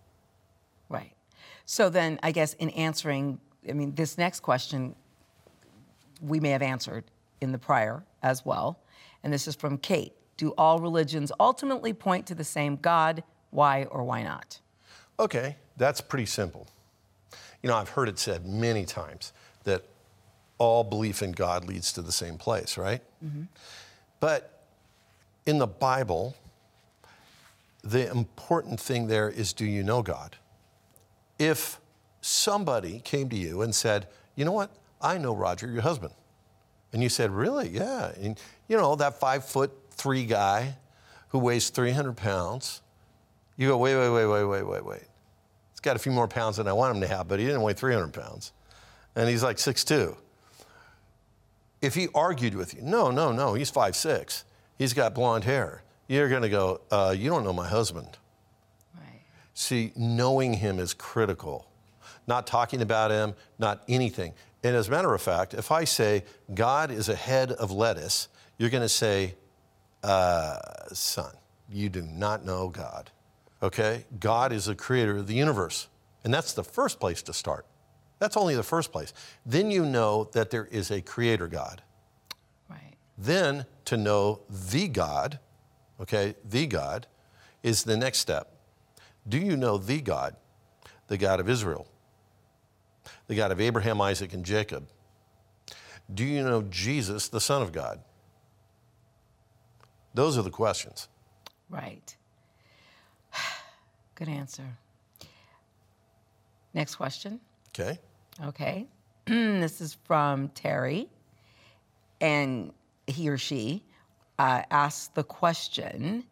So 1.66 1.88
then, 1.88 2.18
I 2.22 2.33
guess 2.33 2.55
in 2.55 2.70
answering, 2.70 3.40
I 3.68 3.72
mean, 3.72 3.94
this 3.94 4.18
next 4.18 4.40
question 4.40 4.94
we 6.20 6.40
may 6.40 6.50
have 6.50 6.62
answered 6.62 7.05
in 7.40 7.53
the 7.53 7.59
prior 7.59 8.05
as 8.22 8.44
well. 8.44 8.79
And 9.22 9.33
this 9.33 9.48
is 9.48 9.55
from 9.55 9.79
Kate. 9.79 10.12
Do 10.37 10.50
all 10.59 10.79
religions 10.79 11.33
ultimately 11.38 11.92
point 11.92 12.27
to 12.27 12.35
the 12.35 12.44
same 12.44 12.77
God? 12.77 13.22
Why 13.50 13.85
or 13.85 14.03
why 14.03 14.22
not? 14.22 14.61
Okay, 15.18 15.57
that's 15.77 16.00
pretty 16.00 16.27
simple. 16.27 16.66
You 17.62 17.70
know, 17.70 17.77
I've 17.77 17.90
heard 17.90 18.09
it 18.09 18.18
said 18.18 18.46
many 18.46 18.85
times 18.85 19.33
that 19.64 19.85
all 20.59 20.85
belief 20.85 21.22
in 21.22 21.33
God 21.33 21.64
leads 21.64 21.92
to 21.94 22.03
the 22.03 22.12
same 22.12 22.37
place, 22.37 22.77
right? 22.77 23.00
Mm-hmm. 23.24 23.44
But 24.20 24.64
in 25.46 25.59
the 25.59 25.66
Bible, 25.66 26.35
the 27.83 28.11
important 28.11 28.81
thing 28.81 29.07
there 29.07 29.29
is 29.29 29.53
do 29.53 29.64
you 29.64 29.83
know 29.83 30.03
God? 30.03 30.37
If 31.38 31.81
somebody 32.20 33.01
came 33.01 33.29
to 33.29 33.37
you 33.37 33.62
and 33.62 33.75
said, 33.75 34.07
you 34.35 34.44
know 34.44 34.53
what, 34.53 34.70
I 35.01 35.18
know 35.18 35.35
Roger, 35.35 35.70
your 35.70 35.83
husband. 35.83 36.14
And 36.92 37.03
you 37.03 37.09
said, 37.09 37.31
really? 37.31 37.68
Yeah. 37.68 38.12
And 38.20 38.40
you 38.68 38.77
know, 38.77 38.97
that 38.97 39.20
five 39.20 39.44
foot 39.44 39.73
three 39.90 40.25
guy 40.25 40.77
who 41.29 41.38
weighs 41.38 41.70
300 41.70 42.16
pounds, 42.16 42.81
you 43.57 43.68
go, 43.68 43.77
wait, 43.77 43.97
wait, 43.97 44.11
wait, 44.11 44.27
wait, 44.27 44.44
wait, 44.44 44.62
wait, 44.62 44.85
wait. 44.85 45.03
He's 45.73 45.81
got 45.81 45.97
a 45.97 45.99
few 45.99 46.12
more 46.12 46.29
pounds 46.29 46.57
than 46.57 46.68
I 46.68 46.73
want 46.73 46.94
him 46.94 47.01
to 47.03 47.09
have, 47.09 47.29
but 47.29 47.38
he 47.38 47.47
didn't 47.47 47.62
weigh 47.62 47.75
300 47.75 48.12
pounds. 48.12 48.53
And 49.16 49.29
he's 49.29 49.42
like 49.42 49.57
6'2. 49.57 50.16
If 51.83 51.94
he 51.94 52.09
argued 52.14 52.55
with 52.55 52.75
you, 52.75 52.81
no, 52.83 53.11
no, 53.11 53.33
no, 53.33 53.55
he's 53.55 53.70
5'6. 53.70 54.44
He's 54.79 54.94
got 54.94 55.14
blonde 55.14 55.44
hair. 55.44 55.83
You're 56.09 56.29
going 56.29 56.42
to 56.42 56.49
go, 56.49 56.81
uh, 56.90 57.14
you 57.16 57.31
don't 57.31 57.44
know 57.44 57.53
my 57.53 57.68
husband. 57.68 58.16
See, 59.55 59.93
knowing 59.97 60.55
him 60.55 60.79
is 60.79 60.93
critical. 60.93 61.69
Not 62.27 62.47
talking 62.47 62.83
about 62.83 63.11
him, 63.11 63.35
not 63.59 63.83
anything. 63.88 64.35
And 64.62 64.75
as 64.75 64.88
a 64.88 64.90
matter 64.90 65.14
of 65.14 65.23
fact, 65.23 65.55
if 65.55 65.71
I 65.71 65.85
say 65.85 66.25
God 66.53 66.90
is 66.90 67.09
a 67.09 67.14
head 67.14 67.53
of 67.53 67.71
lettuce, 67.71 68.29
you're 68.59 68.71
going 68.71 68.83
to 68.83 68.88
say, 68.88 69.35
uh, 70.03 70.59
son, 70.93 71.33
you 71.69 71.88
do 71.88 72.03
not 72.03 72.45
know 72.45 72.69
God. 72.69 73.11
Okay? 73.62 74.05
God 74.19 74.53
is 74.53 74.67
the 74.67 74.75
creator 74.75 75.19
of 75.19 75.27
the 75.27 75.35
universe. 75.35 75.88
And 76.25 76.33
that's 76.33 76.55
the 76.55 76.64
first 76.64 76.99
place 76.99 77.23
to 77.23 77.33
start. 77.33 77.67
That's 78.19 78.37
only 78.37 78.55
the 78.55 78.62
first 78.62 78.90
place. 78.90 79.12
Then 79.45 79.71
you 79.71 79.85
know 79.85 80.31
that 80.33 80.51
there 80.51 80.67
is 80.67 80.90
a 80.90 81.03
creator 81.03 81.47
God. 81.47 81.83
Right. 82.69 82.95
Then 83.19 83.67
to 83.87 83.97
know 83.97 84.40
the 84.49 84.88
God, 84.88 85.38
okay, 86.01 86.35
the 86.45 86.67
God, 86.67 87.07
is 87.62 87.85
the 87.85 87.97
next 87.97 88.19
step. 88.19 88.54
Do 89.29 89.39
you 89.39 89.57
know 89.57 89.79
the 89.79 90.01
God, 90.01 90.37
the 91.09 91.17
God 91.17 91.41
of 91.41 91.49
Israel? 91.49 91.87
the 93.27 93.35
God 93.35 93.53
of 93.53 93.61
Abraham, 93.61 94.01
Isaac, 94.01 94.33
and 94.33 94.45
Jacob? 94.45 94.87
Do 96.13 96.25
you 96.25 96.43
know 96.43 96.63
Jesus, 96.63 97.29
the 97.29 97.41
Son 97.41 97.63
of 97.63 97.73
God? 97.73 98.01
Those 100.13 100.37
are 100.39 100.43
the 100.43 100.51
questions. 100.51 101.09
Right. 101.71 102.15
Good 104.15 104.29
answer. 104.29 104.65
Next 106.75 106.97
question. 106.97 107.41
Okay. 107.71 107.99
Okay. 108.45 108.87
this 109.27 109.81
is 109.81 109.97
from 110.05 110.49
Terry, 110.49 111.09
and 112.21 112.73
he 113.07 113.29
or 113.29 113.39
she 113.39 113.83
uh, 114.39 114.63
asks 114.71 115.09
the 115.09 115.25
question 115.25 116.25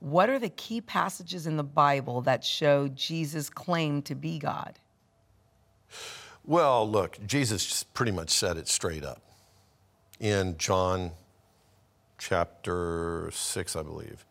What 0.00 0.30
are 0.30 0.38
the 0.38 0.48
key 0.48 0.80
passages 0.80 1.46
in 1.46 1.56
the 1.56 1.64
Bible 1.64 2.22
that 2.22 2.42
show 2.42 2.88
Jesus' 2.88 3.50
claim 3.50 4.02
to 4.02 4.14
be 4.14 4.38
God? 4.38 4.78
Well, 6.44 6.88
look, 6.88 7.18
Jesus 7.26 7.84
pretty 7.84 8.12
much 8.12 8.30
said 8.30 8.56
it 8.56 8.66
straight 8.66 9.04
up 9.04 9.22
in 10.18 10.56
John 10.56 11.12
chapter 12.18 13.30
6, 13.32 13.76
I 13.76 13.82
believe, 13.82 14.24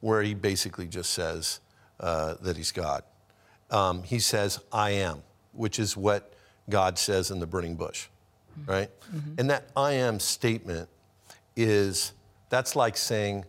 where 0.00 0.22
he 0.22 0.34
basically 0.34 0.86
just 0.86 1.10
says 1.10 1.60
uh, 1.98 2.34
that 2.42 2.56
he's 2.56 2.72
God. 2.72 3.02
Um, 3.70 4.02
he 4.04 4.18
says, 4.18 4.60
I 4.72 4.90
am, 4.90 5.22
which 5.52 5.78
is 5.78 5.96
what 5.96 6.34
God 6.68 6.98
says 6.98 7.30
in 7.30 7.40
the 7.40 7.46
burning 7.46 7.74
bush, 7.74 8.06
right? 8.66 8.90
Mm-hmm. 9.14 9.34
And 9.38 9.50
that 9.50 9.70
I 9.76 9.92
am 9.92 10.20
statement 10.20 10.88
is 11.56 12.12
that's 12.48 12.74
like 12.74 12.96
saying, 12.96 13.44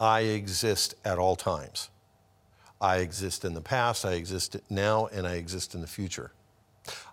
I 0.00 0.20
exist 0.20 0.94
at 1.04 1.18
all 1.18 1.36
times. 1.36 1.90
I 2.80 2.98
exist 2.98 3.44
in 3.44 3.54
the 3.54 3.60
past, 3.60 4.04
I 4.04 4.12
exist 4.12 4.56
now, 4.70 5.06
and 5.06 5.26
I 5.26 5.34
exist 5.34 5.74
in 5.74 5.80
the 5.80 5.86
future. 5.86 6.32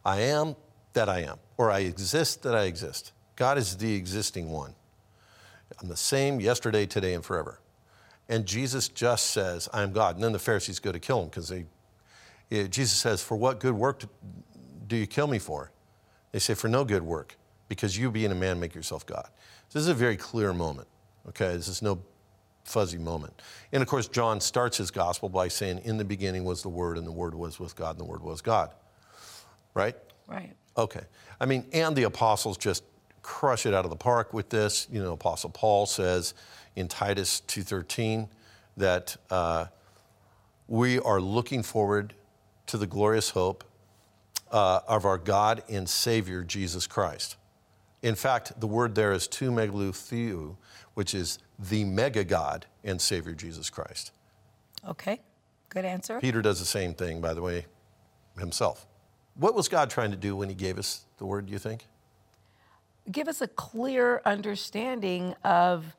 I 0.04 0.22
am 0.22 0.56
that 0.94 1.10
I 1.10 1.22
am, 1.22 1.38
or 1.58 1.72
I 1.72 1.80
exist 1.80 2.44
that 2.44 2.56
I 2.56 2.64
exist. 2.64 3.12
God 3.36 3.58
is 3.58 3.78
the 3.78 3.96
existing 3.96 4.50
one. 4.50 4.76
I'm 5.82 5.90
the 5.90 5.98
same 5.98 6.40
yesterday, 6.40 6.86
today, 6.86 7.16
and 7.16 7.26
forever. 7.26 7.60
And 8.30 8.46
Jesus 8.46 8.88
just 8.88 9.28
says, 9.28 9.68
I 9.74 9.82
am 9.82 9.92
God. 9.92 10.16
And 10.16 10.24
then 10.24 10.32
the 10.32 10.40
Pharisees 10.40 10.80
go 10.80 10.92
to 10.92 11.00
kill 11.00 11.22
him 11.22 11.30
because 11.30 11.50
they, 11.50 11.66
eh, 12.52 12.68
Jesus 12.68 12.98
says, 12.98 13.22
For 13.22 13.36
what 13.36 13.60
good 13.60 13.74
work 13.74 14.04
do 14.88 14.96
you 14.96 15.08
kill 15.08 15.28
me 15.28 15.40
for? 15.40 15.72
They 16.32 16.40
say, 16.40 16.54
For 16.54 16.68
no 16.68 16.86
good 16.86 17.04
work, 17.04 17.38
because 17.68 17.98
you 17.98 18.10
being 18.12 18.32
a 18.32 18.36
man 18.36 18.60
make 18.60 18.74
yourself 18.74 19.06
God. 19.06 19.28
So 19.70 19.80
this 19.80 19.84
is 19.84 19.90
a 19.90 19.94
very 19.96 20.18
clear 20.18 20.54
moment, 20.54 20.88
okay? 21.30 21.56
This 21.56 21.68
is 21.68 21.82
no 21.82 22.00
fuzzy 22.66 22.98
moment. 22.98 23.42
And 23.72 23.82
of 23.82 23.88
course, 23.88 24.08
John 24.08 24.42
starts 24.42 24.78
his 24.78 24.92
gospel 24.92 25.30
by 25.30 25.48
saying, 25.48 25.82
In 25.86 25.98
the 25.98 26.06
beginning 26.06 26.44
was 26.44 26.62
the 26.62 26.70
Word, 26.70 26.98
and 26.98 27.08
the 27.08 27.12
Word 27.12 27.34
was 27.34 27.60
with 27.60 27.76
God, 27.76 27.92
and 27.92 28.00
the 28.00 28.06
Word 28.06 28.22
was 28.22 28.42
God. 28.42 28.72
Right? 29.74 29.96
Right. 30.28 30.54
Okay. 30.78 31.04
I 31.40 31.46
mean, 31.46 31.66
and 31.72 31.96
the 31.96 32.04
apostles 32.04 32.58
just 32.58 32.84
crush 33.22 33.66
it 33.66 33.74
out 33.74 33.86
of 33.86 33.92
the 33.92 33.98
park 33.98 34.34
with 34.34 34.50
this. 34.50 34.88
You 34.92 35.02
know, 35.02 35.14
Apostle 35.14 35.50
Paul 35.50 35.86
says 35.86 36.34
in 36.76 36.88
Titus 36.88 37.42
2:13 37.48 38.28
that 38.78 39.16
uh, 39.30 39.66
we 40.68 41.00
are 41.00 41.22
looking 41.22 41.64
forward 41.64 42.14
to 42.68 42.78
the 42.78 42.88
glorious 42.88 43.30
hope 43.30 43.64
uh, 44.52 44.80
of 44.88 45.06
our 45.06 45.18
God 45.18 45.64
and 45.70 45.88
Savior 45.88 46.44
Jesus 46.44 46.88
Christ. 46.88 47.36
In 48.06 48.16
fact, 48.16 48.60
the 48.60 48.68
word 48.68 48.96
there 48.96 49.12
is 49.12 49.28
tu 49.28 49.52
megalutheu, 49.52 50.56
which 50.94 51.14
is 51.14 51.40
the 51.58 51.84
mega 51.84 52.24
God 52.24 52.66
and 52.84 53.02
Savior 53.02 53.34
Jesus 53.34 53.70
Christ. 53.70 54.12
Okay, 54.88 55.22
good 55.70 55.86
answer. 55.86 56.20
Peter 56.20 56.42
does 56.42 56.60
the 56.60 56.66
same 56.66 56.94
thing, 56.94 57.20
by 57.20 57.34
the 57.34 57.42
way, 57.42 57.66
himself. 58.38 58.86
What 59.36 59.56
was 59.56 59.68
God 59.68 59.90
trying 59.90 60.12
to 60.12 60.18
do 60.18 60.36
when 60.36 60.50
he 60.50 60.56
gave 60.56 60.78
us 60.78 61.06
the 61.18 61.26
word, 61.26 61.48
do 61.48 61.52
you 61.52 61.60
think? 61.60 61.86
give 63.12 63.28
us 63.28 63.42
a 63.42 63.48
clear 63.48 64.22
understanding 64.26 65.36
of 65.44 65.96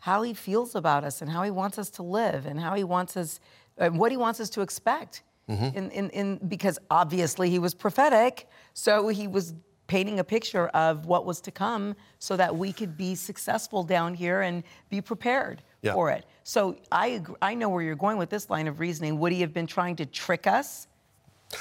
how 0.00 0.22
he 0.22 0.34
feels 0.34 0.74
about 0.74 1.04
us 1.04 1.22
and 1.22 1.30
how 1.30 1.42
he 1.42 1.50
wants 1.50 1.78
us 1.78 1.88
to 1.90 2.02
live 2.02 2.44
and 2.46 2.60
how 2.60 2.74
he 2.74 2.84
wants 2.84 3.16
us 3.16 3.40
and 3.78 3.98
what 3.98 4.10
he 4.10 4.16
wants 4.16 4.38
us 4.38 4.50
to 4.50 4.60
expect. 4.60 5.22
Mm-hmm. 5.48 5.76
In, 5.76 5.90
in, 5.90 6.10
in, 6.10 6.40
because 6.48 6.78
obviously 6.90 7.50
he 7.50 7.58
was 7.58 7.74
prophetic, 7.74 8.48
so 8.72 9.08
he 9.08 9.26
was 9.26 9.52
painting 9.86 10.18
a 10.18 10.24
picture 10.24 10.68
of 10.68 11.06
what 11.06 11.26
was 11.26 11.40
to 11.42 11.50
come 11.50 11.94
so 12.18 12.36
that 12.36 12.54
we 12.54 12.72
could 12.72 12.96
be 12.96 13.14
successful 13.14 13.82
down 13.82 14.14
here 14.14 14.40
and 14.40 14.62
be 14.88 15.00
prepared 15.00 15.62
yeah. 15.82 15.92
for 15.92 16.10
it. 16.10 16.24
So 16.42 16.76
I, 16.90 17.22
I 17.42 17.54
know 17.54 17.68
where 17.68 17.82
you're 17.82 17.94
going 17.94 18.16
with 18.16 18.30
this 18.30 18.48
line 18.48 18.66
of 18.66 18.80
reasoning. 18.80 19.18
Would 19.18 19.32
he 19.32 19.40
have 19.42 19.52
been 19.52 19.66
trying 19.66 19.96
to 19.96 20.06
trick 20.06 20.46
us? 20.46 20.86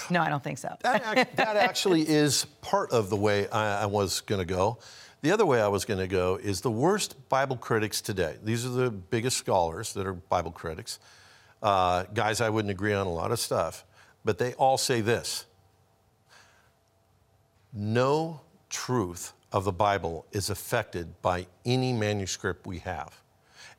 No, 0.10 0.22
I 0.22 0.30
don't 0.30 0.44
think 0.44 0.58
so. 0.58 0.76
that, 0.82 1.36
that 1.36 1.56
actually 1.58 2.02
is 2.08 2.46
part 2.62 2.92
of 2.92 3.10
the 3.10 3.18
way 3.18 3.48
I, 3.50 3.84
I 3.84 3.86
was 3.86 4.22
going 4.22 4.40
to 4.40 4.46
go. 4.46 4.80
The 5.22 5.32
other 5.32 5.46
way 5.46 5.62
I 5.62 5.68
was 5.68 5.86
going 5.86 6.00
to 6.00 6.08
go 6.08 6.36
is 6.42 6.62
the 6.62 6.72
worst 6.72 7.30
Bible 7.30 7.56
critics 7.56 8.02
today. 8.02 8.38
These 8.44 8.66
are 8.66 8.70
the 8.70 8.92
biggest 8.92 9.38
scholars 9.38 9.94
that 9.94 10.06
are 10.06 10.14
Bible 10.14 10.52
critics, 10.52 11.00
uh, 11.62 12.04
guys 12.14 12.42
I 12.42 12.50
wouldn't 12.50 12.72
agree 12.72 12.94
on 12.94 13.08
a 13.08 13.12
lot 13.12 13.32
of 13.32 13.40
stuff, 13.40 13.86
but 14.26 14.38
they 14.38 14.54
all 14.56 14.78
say 14.78 15.00
this 15.00 15.46
no 17.74 18.42
truth 18.70 19.34
of 19.52 19.66
the 19.66 19.72
Bible 19.72 20.26
is 20.32 20.50
affected 20.50 21.22
by 21.22 21.48
any 21.66 21.94
manuscript 21.94 22.66
we 22.66 22.80
have. 22.80 23.22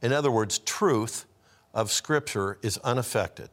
In 0.02 0.12
other 0.12 0.30
words, 0.30 0.58
truth 0.58 1.26
of 1.72 1.90
Scripture 1.90 2.58
is 2.62 2.78
unaffected 2.78 3.50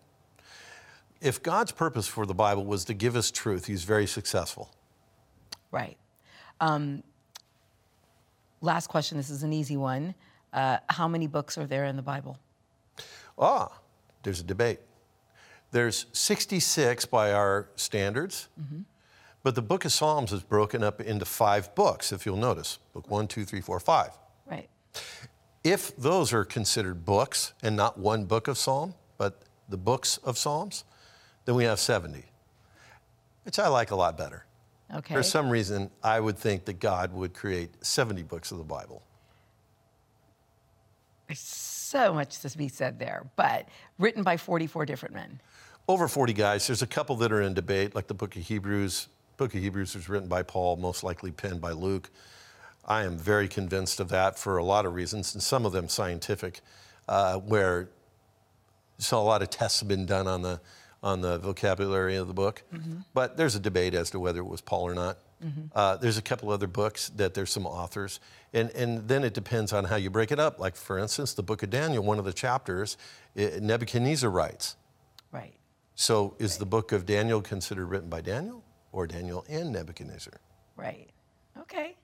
if 1.22 1.42
God's 1.42 1.72
purpose 1.72 2.08
for 2.08 2.26
the 2.26 2.34
Bible 2.34 2.66
was 2.66 2.84
to 2.86 2.94
give 2.94 3.16
us 3.16 3.32
truth, 3.32 3.68
he's 3.68 3.84
very 3.84 4.08
successful. 4.08 4.72
Right. 5.72 5.98
Um, 6.60 7.04
last 8.60 8.88
question. 8.88 9.18
This 9.18 9.30
is 9.30 9.44
an 9.44 9.54
easy 9.54 9.78
one. 9.78 10.16
Uh, 10.52 10.78
how 10.90 11.08
many 11.08 11.28
books 11.28 11.58
are 11.58 11.68
there 11.68 11.86
in 11.86 11.96
the 11.96 12.02
Bible? 12.02 12.38
Ah, 13.38 13.72
there's 14.24 14.42
a 14.42 14.44
debate. 14.44 14.80
There's 15.72 16.08
66 16.12 17.06
by 17.06 17.32
our 17.32 17.70
standards, 17.76 18.50
mm-hmm. 18.60 18.82
But 19.44 19.56
the 19.56 19.62
book 19.62 19.86
of 19.86 19.92
Psalms 19.92 20.32
is 20.32 20.44
broken 20.44 20.84
up 20.84 21.02
into 21.02 21.26
five 21.26 21.74
books, 21.76 22.12
if 22.12 22.26
you'll 22.26 22.38
notice 22.38 22.80
book 22.94 23.10
one, 23.10 23.28
two, 23.28 23.46
three, 23.46 23.62
four, 23.62 23.80
five. 23.80 24.12
Right. 24.46 24.70
If 25.64 25.96
those 25.96 26.34
are 26.34 26.44
considered 26.44 27.06
books 27.06 27.54
and 27.62 27.76
not 27.76 27.98
one 27.98 28.26
book 28.26 28.48
of 28.48 28.58
Psalm, 28.58 28.96
but 29.18 29.42
the 29.70 29.78
books 29.78 30.18
of 30.18 30.38
Psalms, 30.38 30.84
then 31.46 31.56
we 31.56 31.64
have 31.64 31.80
70, 31.80 32.26
which 33.44 33.60
I 33.60 33.68
like 33.68 33.92
a 33.92 33.96
lot 33.96 34.18
better. 34.18 34.46
Okay. 34.94 35.14
For 35.14 35.24
some 35.24 35.50
reason, 35.50 35.90
I 36.04 36.20
would 36.20 36.38
think 36.38 36.66
that 36.66 36.80
God 36.80 37.14
would 37.14 37.34
create 37.34 37.84
70 37.86 38.24
books 38.24 38.52
of 38.52 38.58
the 38.58 38.64
Bible. 38.64 39.02
There's 41.28 41.40
so 41.40 42.14
much 42.14 42.40
to 42.40 42.58
be 42.58 42.68
said 42.68 43.00
there, 43.00 43.30
but 43.36 43.70
written 43.98 44.24
by 44.24 44.36
44 44.38 44.86
different 44.86 45.16
men. 45.16 45.40
Over 45.88 46.08
40 46.08 46.34
guys. 46.34 46.68
There's 46.68 46.82
a 46.82 46.88
couple 46.88 47.16
that 47.18 47.32
are 47.32 47.42
in 47.42 47.54
debate, 47.54 47.96
like 47.96 48.08
the 48.08 48.14
book 48.14 48.36
of 48.36 48.44
Hebrews. 48.44 49.08
Book 49.38 49.54
of 49.56 49.62
Hebrews 49.62 49.96
was 49.96 50.10
written 50.10 50.28
by 50.28 50.44
Paul, 50.44 50.78
most 50.78 51.04
likely 51.04 51.32
penned 51.32 51.62
by 51.62 51.72
Luke. 51.72 52.10
I 52.86 53.04
am 53.04 53.18
very 53.18 53.48
convinced 53.48 54.00
of 54.00 54.10
that 54.10 54.38
for 54.38 54.58
a 54.58 54.64
lot 54.64 54.86
of 54.86 54.94
reasons, 54.94 55.34
and 55.34 55.42
some 55.42 55.66
of 55.66 55.72
them 55.72 55.88
scientific, 55.88 56.62
uh, 57.08 57.38
where 57.38 57.90
so 58.98 59.20
a 59.20 59.24
lot 59.24 59.42
of 59.42 59.50
tests 59.50 59.80
have 59.80 59.90
been 59.90 60.06
done 60.06 60.28
on 60.28 60.42
the 60.42 60.62
on 61.04 61.22
the 61.22 61.40
vocabulary 61.40 62.16
of 62.16 62.28
the 62.28 62.34
book. 62.34 62.64
Mm-hmm. 62.74 62.98
But 63.14 63.38
there's 63.38 63.56
a 63.56 63.60
debate 63.60 63.94
as 63.94 64.12
to 64.12 64.20
whether 64.20 64.40
it 64.40 64.46
was 64.46 64.62
Paul 64.62 64.84
or 64.84 64.94
not. 64.94 65.18
Mm-hmm. 65.44 65.62
Uh, 65.74 65.98
there's 65.98 66.18
a 66.18 66.22
couple 66.22 66.52
other 66.52 66.68
books 66.68 67.10
that 67.16 67.34
there's 67.34 67.52
some 67.52 67.66
authors. 67.66 68.20
And, 68.54 68.70
and 68.72 69.08
then 69.08 69.24
it 69.24 69.34
depends 69.34 69.74
on 69.74 69.86
how 69.86 69.96
you 69.96 70.12
break 70.12 70.32
it 70.32 70.40
up. 70.40 70.60
Like, 70.60 70.76
for 70.76 71.00
instance, 71.00 71.34
the 71.34 71.42
book 71.42 71.64
of 71.64 71.72
Daniel, 71.72 72.04
one 72.04 72.20
of 72.20 72.26
the 72.26 72.34
chapters, 72.34 72.98
it, 73.34 73.64
Nebuchadnezzar 73.64 74.30
writes. 74.30 74.76
Right. 75.32 75.54
So 75.96 76.36
is 76.38 76.52
right. 76.52 76.60
the 76.60 76.66
book 76.68 76.92
of 76.92 77.08
Daniel 77.08 77.42
considered 77.42 77.88
written 77.88 78.10
by 78.10 78.22
Daniel 78.22 78.64
or 78.92 79.08
Daniel 79.08 79.46
and 79.50 79.72
Nebuchadnezzar? 79.72 80.40
Right. 80.76 81.10
Okay. 81.60 81.96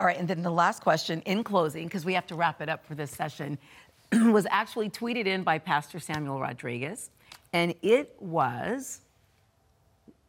All 0.00 0.06
right. 0.06 0.18
And 0.18 0.28
then 0.28 0.42
the 0.42 0.50
last 0.50 0.82
question 0.82 1.22
in 1.22 1.42
closing, 1.42 1.84
because 1.84 2.04
we 2.04 2.14
have 2.14 2.26
to 2.26 2.34
wrap 2.34 2.60
it 2.60 2.68
up 2.68 2.84
for 2.86 2.94
this 2.94 3.10
session, 3.10 3.58
was 4.12 4.46
actually 4.50 4.90
tweeted 4.90 5.26
in 5.26 5.42
by 5.42 5.58
Pastor 5.58 5.98
Samuel 5.98 6.40
Rodriguez. 6.40 7.10
And 7.52 7.74
it 7.82 8.14
was 8.20 9.00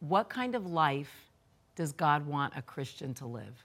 what 0.00 0.28
kind 0.28 0.54
of 0.54 0.66
life 0.66 1.12
does 1.76 1.92
God 1.92 2.26
want 2.26 2.54
a 2.56 2.62
Christian 2.62 3.14
to 3.14 3.26
live? 3.26 3.64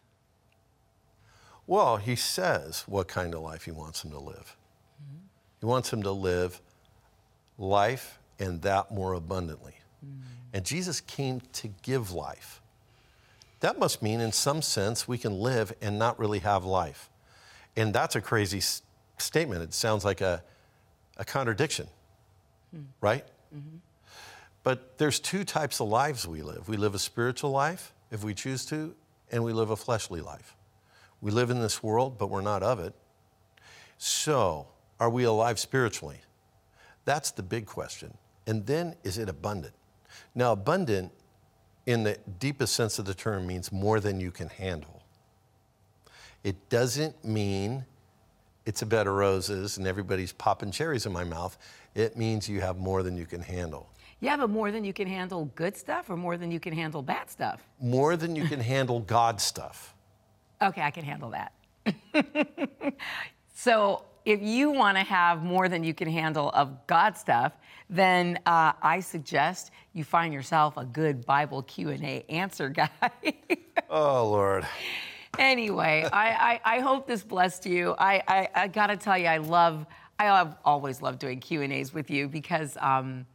Well, 1.66 1.98
he 1.98 2.16
says 2.16 2.84
what 2.88 3.08
kind 3.08 3.34
of 3.34 3.42
life 3.42 3.64
he 3.64 3.72
wants 3.72 4.04
him 4.04 4.12
to 4.12 4.20
live. 4.20 4.58
Mm-hmm. 5.02 5.18
He 5.62 5.66
wants 5.66 5.92
him 5.92 6.04
to 6.04 6.12
live 6.12 6.60
life 7.58 8.20
and 8.40 8.62
that 8.64 8.92
more 8.92 9.14
abundantly. 9.14 9.76
Mm-hmm. 10.06 10.43
And 10.54 10.64
Jesus 10.64 11.02
came 11.02 11.42
to 11.54 11.68
give 11.82 12.12
life. 12.12 12.62
That 13.60 13.80
must 13.80 14.04
mean, 14.04 14.20
in 14.20 14.32
some 14.32 14.62
sense, 14.62 15.08
we 15.08 15.18
can 15.18 15.40
live 15.40 15.74
and 15.82 15.98
not 15.98 16.20
really 16.20 16.40
have 16.40 16.64
life. 16.64 17.10
And 17.76 17.94
that's 17.94 18.16
a 18.16 18.22
crazy 18.22 18.60
s- 18.60 18.84
statement. 19.18 19.64
It 19.64 19.74
sounds 19.74 20.06
like 20.06 20.22
a, 20.22 20.44
a 21.18 21.26
contradiction, 21.26 21.88
mm. 22.76 22.84
right? 23.02 23.26
Mm-hmm. 23.56 23.78
But 24.64 24.98
there's 24.98 25.20
two 25.20 25.44
types 25.44 25.80
of 25.80 25.88
lives 25.88 26.28
we 26.28 26.42
live. 26.42 26.68
We 26.70 26.78
live 26.78 26.94
a 26.94 27.00
spiritual 27.00 27.52
life, 27.52 27.94
if 28.12 28.24
we 28.24 28.34
choose 28.34 28.66
to, 28.68 28.94
and 29.32 29.44
we 29.44 29.54
live 29.54 29.72
a 29.72 29.76
fleshly 29.76 30.22
life. 30.22 30.56
We 31.22 31.32
live 31.32 31.50
in 31.50 31.62
this 31.62 31.82
world, 31.82 32.18
but 32.18 32.30
we're 32.30 32.42
not 32.42 32.64
of 32.64 32.80
it. 32.80 32.94
So, 33.98 34.68
are 35.00 35.10
we 35.10 35.24
alive 35.24 35.58
spiritually? 35.58 36.20
That's 37.06 37.32
the 37.32 37.44
big 37.44 37.66
question. 37.66 38.18
And 38.46 38.66
then, 38.66 38.96
is 39.04 39.18
it 39.18 39.30
abundant? 39.30 39.74
Now, 40.36 40.52
abundant, 40.52 41.12
in 41.86 42.04
the 42.04 42.18
deepest 42.40 42.74
sense 42.74 43.00
of 43.00 43.06
the 43.06 43.14
term, 43.14 43.46
means 43.48 43.72
more 43.72 44.00
than 44.00 44.20
you 44.20 44.32
can 44.32 44.50
handle. 44.50 45.04
It 46.44 46.70
doesn't 46.70 47.24
mean 47.24 47.86
it's 48.66 48.82
a 48.82 48.86
bed 48.86 49.08
of 49.08 49.14
roses 49.14 49.78
and 49.78 49.88
everybody's 49.88 50.32
popping 50.32 50.72
cherries 50.72 51.06
in 51.06 51.12
my 51.12 51.24
mouth. 51.24 51.58
It 51.96 52.18
means 52.18 52.48
you 52.48 52.62
have 52.62 52.78
more 52.78 53.04
than 53.04 53.18
you 53.18 53.26
can 53.26 53.42
handle. 53.42 53.90
Yeah, 54.20 54.38
but 54.38 54.50
more 54.50 54.72
than 54.72 54.86
you 54.86 54.94
can 54.94 55.08
handle 55.08 55.52
good 55.56 55.76
stuff 55.76 56.10
or 56.10 56.16
more 56.16 56.38
than 56.38 56.50
you 56.50 56.60
can 56.60 56.74
handle 56.74 57.02
bad 57.02 57.30
stuff? 57.30 57.62
More 57.82 58.16
than 58.16 58.36
you 58.36 58.46
can 58.46 58.60
handle 58.74 59.02
God 59.02 59.42
stuff. 59.42 59.94
Okay, 60.62 60.82
I 60.82 60.92
can 60.92 61.04
handle 61.04 61.32
that. 61.32 61.54
so 63.54 64.06
if 64.24 64.42
you 64.42 64.72
want 64.72 64.98
to 64.98 65.04
have 65.04 65.44
more 65.44 65.68
than 65.68 65.84
you 65.84 65.94
can 65.94 66.08
handle 66.08 66.50
of 66.52 66.88
God 66.88 67.18
stuff, 67.18 67.54
then 67.90 68.40
uh, 68.46 68.72
I 68.82 69.02
suggest 69.02 69.72
you 69.94 70.04
find 70.04 70.34
yourself 70.34 70.76
a 70.78 70.86
good 70.86 71.26
Bible 71.26 71.62
Q 71.64 71.90
and 71.90 72.04
A 72.04 72.26
answer 72.30 72.70
guy. 72.70 72.90
oh 73.90 74.30
Lord. 74.30 74.68
Anyway, 75.40 76.08
I, 76.12 76.60
I, 76.64 76.78
I, 76.78 76.80
hope 76.80 77.08
this 77.08 77.24
blessed 77.24 77.66
you. 77.66 77.96
I, 77.98 78.22
I, 78.28 78.50
I 78.54 78.68
got 78.68 78.88
to 78.88 78.98
tell 78.98 79.18
you, 79.18 79.26
I 79.26 79.38
love. 79.38 79.88
I 80.20 80.26
have 80.26 80.58
always 80.64 81.02
loved 81.02 81.20
doing 81.20 81.40
Q 81.40 81.62
and 81.62 81.74
A's 81.74 81.94
with 81.94 82.10
you 82.10 82.28
because. 82.28 82.78
Um, 82.80 83.26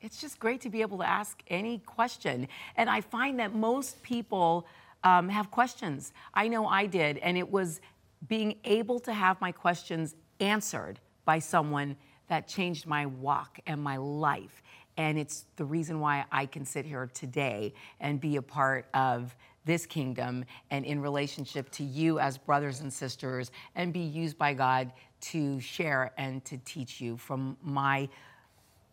it's 0.00 0.20
just 0.20 0.38
great 0.38 0.60
to 0.60 0.68
be 0.68 0.82
able 0.82 0.98
to 0.98 1.08
ask 1.08 1.42
any 1.48 1.78
question. 1.78 2.46
And 2.76 2.90
I 2.90 3.00
find 3.00 3.38
that 3.38 3.54
most 3.54 4.02
people 4.02 4.66
um, 5.02 5.30
have 5.30 5.50
questions. 5.50 6.12
I 6.34 6.46
know 6.46 6.66
I 6.66 6.84
did, 6.84 7.16
and 7.18 7.38
it 7.38 7.50
was 7.50 7.80
being 8.28 8.56
able 8.64 8.98
to 9.00 9.14
have 9.14 9.40
my 9.40 9.50
questions 9.50 10.14
answered 10.40 11.00
by 11.24 11.38
someone 11.38 11.96
that 12.28 12.48
changed 12.48 12.86
my 12.86 13.06
walk 13.06 13.58
and 13.66 13.82
my 13.82 13.96
life. 13.96 14.62
And 14.96 15.18
it's 15.18 15.46
the 15.56 15.64
reason 15.64 16.00
why 16.00 16.24
I 16.30 16.46
can 16.46 16.64
sit 16.64 16.84
here 16.84 17.10
today 17.12 17.74
and 18.00 18.20
be 18.20 18.36
a 18.36 18.42
part 18.42 18.86
of 18.94 19.34
this 19.64 19.86
kingdom 19.86 20.44
and 20.70 20.84
in 20.84 21.00
relationship 21.00 21.70
to 21.70 21.84
you 21.84 22.18
as 22.18 22.36
brothers 22.38 22.80
and 22.80 22.92
sisters 22.92 23.50
and 23.74 23.92
be 23.92 24.00
used 24.00 24.36
by 24.36 24.52
God 24.54 24.92
to 25.20 25.58
share 25.58 26.12
and 26.18 26.44
to 26.44 26.58
teach 26.58 27.00
you 27.00 27.16
from 27.16 27.56
my 27.62 28.08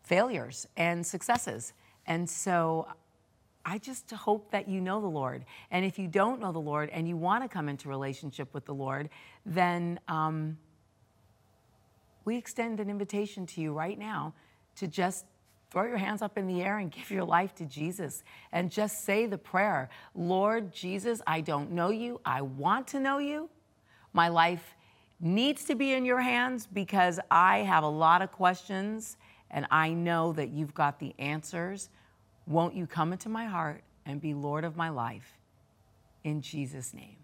failures 0.04 0.68
and 0.78 1.06
successes. 1.06 1.74
And 2.08 2.30
so 2.30 2.88
I 3.66 3.78
just 3.78 4.10
hope 4.12 4.52
that 4.52 4.68
you 4.68 4.82
know 4.82 5.02
the 5.02 5.08
Lord. 5.08 5.46
And 5.70 5.86
if 5.86 6.00
you 6.00 6.08
don't 6.08 6.40
know 6.40 6.52
the 6.52 6.60
Lord 6.60 6.90
and 6.90 7.08
you 7.08 7.16
want 7.18 7.44
to 7.44 7.50
come 7.50 7.70
into 7.70 7.90
relationship 7.90 8.54
with 8.54 8.66
the 8.66 8.74
Lord, 8.74 9.10
then 9.46 10.00
um, 10.08 10.58
we 12.26 12.38
extend 12.38 12.80
an 12.80 12.90
invitation 12.90 13.46
to 13.48 13.62
you 13.62 13.74
right 13.74 14.00
now 14.00 14.34
to 14.78 14.88
just 14.88 15.26
throw 15.72 15.84
your 15.84 15.98
hands 15.98 16.22
up 16.22 16.38
in 16.38 16.48
the 16.48 16.62
air 16.62 16.78
and 16.78 16.92
give 16.92 17.10
your 17.10 17.24
life 17.24 17.56
to 17.56 17.66
Jesus 17.66 18.24
and 18.52 18.70
just 18.70 19.06
say 19.06 19.26
the 19.26 19.38
prayer 19.38 19.90
Lord 20.14 20.74
Jesus, 20.74 21.22
I 21.26 21.42
don't 21.42 21.72
know 21.72 21.90
you. 21.90 22.20
I 22.26 22.42
want 22.42 22.88
to 22.88 23.00
know 23.00 23.18
you. 23.18 23.50
My 24.14 24.28
life 24.28 24.76
needs 25.20 25.64
to 25.66 25.76
be 25.76 25.94
in 25.94 26.04
your 26.04 26.20
hands 26.20 26.68
because 26.72 27.20
I 27.30 27.60
have 27.60 27.84
a 27.84 27.90
lot 27.90 28.22
of 28.22 28.32
questions 28.32 29.18
and 29.50 29.66
I 29.72 29.94
know 29.94 30.34
that 30.34 30.50
you've 30.50 30.74
got 30.74 31.00
the 31.00 31.14
answers. 31.20 31.90
Won't 32.48 32.76
you 32.76 32.88
come 32.88 33.14
into 33.14 33.30
my 33.30 33.46
heart 33.46 33.84
and 34.06 34.20
be 34.20 34.34
Lord 34.34 34.66
of 34.66 34.76
my 34.76 34.90
life? 34.90 35.38
In 36.24 36.42
Jesus' 36.42 36.94
name. 36.94 37.18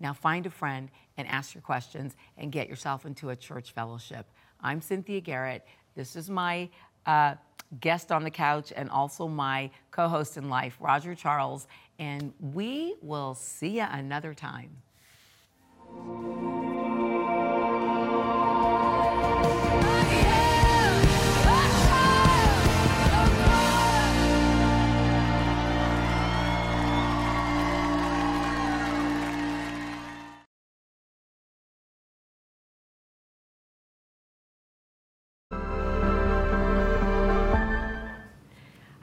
Now 0.00 0.12
find 0.12 0.46
a 0.46 0.50
friend 0.50 0.90
and 1.16 1.26
ask 1.28 1.54
your 1.54 1.62
questions 1.62 2.16
and 2.36 2.52
get 2.52 2.68
yourself 2.68 3.04
into 3.04 3.30
a 3.30 3.36
church 3.36 3.72
fellowship. 3.72 4.26
I'm 4.60 4.80
Cynthia 4.80 5.20
Garrett. 5.20 5.64
This 5.98 6.14
is 6.14 6.30
my 6.30 6.68
uh, 7.06 7.34
guest 7.80 8.12
on 8.12 8.22
the 8.22 8.30
couch 8.30 8.72
and 8.76 8.88
also 8.88 9.26
my 9.26 9.68
co 9.90 10.06
host 10.06 10.36
in 10.36 10.48
life, 10.48 10.76
Roger 10.78 11.16
Charles. 11.16 11.66
And 11.98 12.32
we 12.54 12.94
will 13.02 13.34
see 13.34 13.78
you 13.78 13.86
another 13.90 14.32
time. 14.32 14.70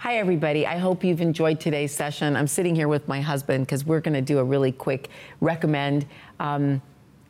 Hi, 0.06 0.18
everybody. 0.18 0.68
I 0.68 0.78
hope 0.78 1.04
you've 1.04 1.20
enjoyed 1.20 1.60
today's 1.60 1.92
session. 1.92 2.36
I'm 2.36 2.46
sitting 2.46 2.76
here 2.76 2.88
with 2.88 3.08
my 3.08 3.22
husband 3.22 3.66
because 3.66 3.88
we're 3.88 4.02
going 4.02 4.14
to 4.14 4.22
do 4.22 4.38
a 4.38 4.44
really 4.44 4.72
quick 4.72 5.10
recommend. 5.42 6.06
Um, 6.40 6.80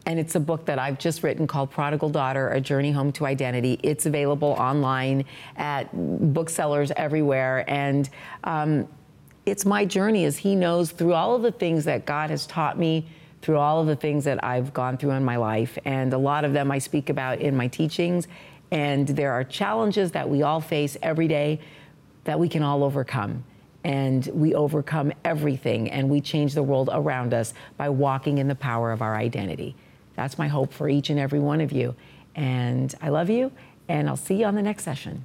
and 0.06 0.20
it's 0.20 0.36
a 0.36 0.42
book 0.42 0.66
that 0.66 0.78
I've 0.78 1.00
just 1.00 1.24
written 1.24 1.48
called 1.48 1.72
Prodigal 1.72 2.10
Daughter 2.10 2.50
A 2.50 2.60
Journey 2.60 2.92
Home 2.92 3.14
to 3.14 3.26
Identity. 3.26 3.80
It's 3.82 4.08
available 4.08 4.58
online 4.60 5.24
at 5.56 5.88
booksellers 6.34 6.92
everywhere. 6.98 7.64
And 7.70 8.10
um, 8.44 8.90
it's 9.46 9.66
my 9.66 9.86
journey 9.86 10.26
as 10.26 10.36
he 10.36 10.54
knows 10.54 10.92
through 10.92 11.14
all 11.14 11.34
of 11.34 11.44
the 11.44 11.54
things 11.54 11.86
that 11.86 12.06
God 12.06 12.30
has 12.30 12.46
taught 12.46 12.78
me, 12.78 13.06
through 13.42 13.56
all 13.56 13.80
of 13.80 13.88
the 13.88 13.96
things 13.96 14.26
that 14.26 14.44
I've 14.44 14.74
gone 14.74 14.98
through 14.98 15.12
in 15.12 15.24
my 15.24 15.38
life. 15.38 15.78
And 15.86 16.12
a 16.12 16.18
lot 16.18 16.44
of 16.44 16.52
them 16.52 16.72
I 16.72 16.80
speak 16.80 17.10
about 17.10 17.40
in 17.40 17.56
my 17.56 17.70
teachings. 17.70 18.28
And 18.70 19.08
there 19.08 19.32
are 19.32 19.46
challenges 19.46 20.12
that 20.12 20.30
we 20.30 20.42
all 20.42 20.60
face 20.60 20.98
every 21.02 21.30
day 21.30 21.62
that 22.26 22.40
we 22.40 22.50
can 22.50 22.62
all 22.62 22.84
overcome. 22.84 23.44
And 23.84 24.26
we 24.34 24.56
overcome 24.56 25.14
everything 25.24 25.92
and 25.92 26.10
we 26.10 26.20
change 26.20 26.54
the 26.56 26.64
world 26.64 26.90
around 26.92 27.34
us 27.34 27.54
by 27.78 27.90
walking 27.90 28.40
in 28.40 28.48
the 28.48 28.56
power 28.56 28.92
of 28.92 29.02
our 29.02 29.16
identity. 29.16 29.76
That's 30.16 30.38
my 30.38 30.48
hope 30.48 30.74
for 30.74 30.90
each 30.90 31.10
and 31.10 31.20
every 31.20 31.40
one 31.40 31.62
of 31.62 31.72
you. 31.72 31.96
And 32.36 32.94
I 33.02 33.10
love 33.10 33.30
you, 33.30 33.52
and 33.88 34.10
I'll 34.10 34.18
see 34.18 34.36
you 34.36 34.46
on 34.46 34.56
the 34.56 34.62
next 34.62 34.84
session. 34.84 35.24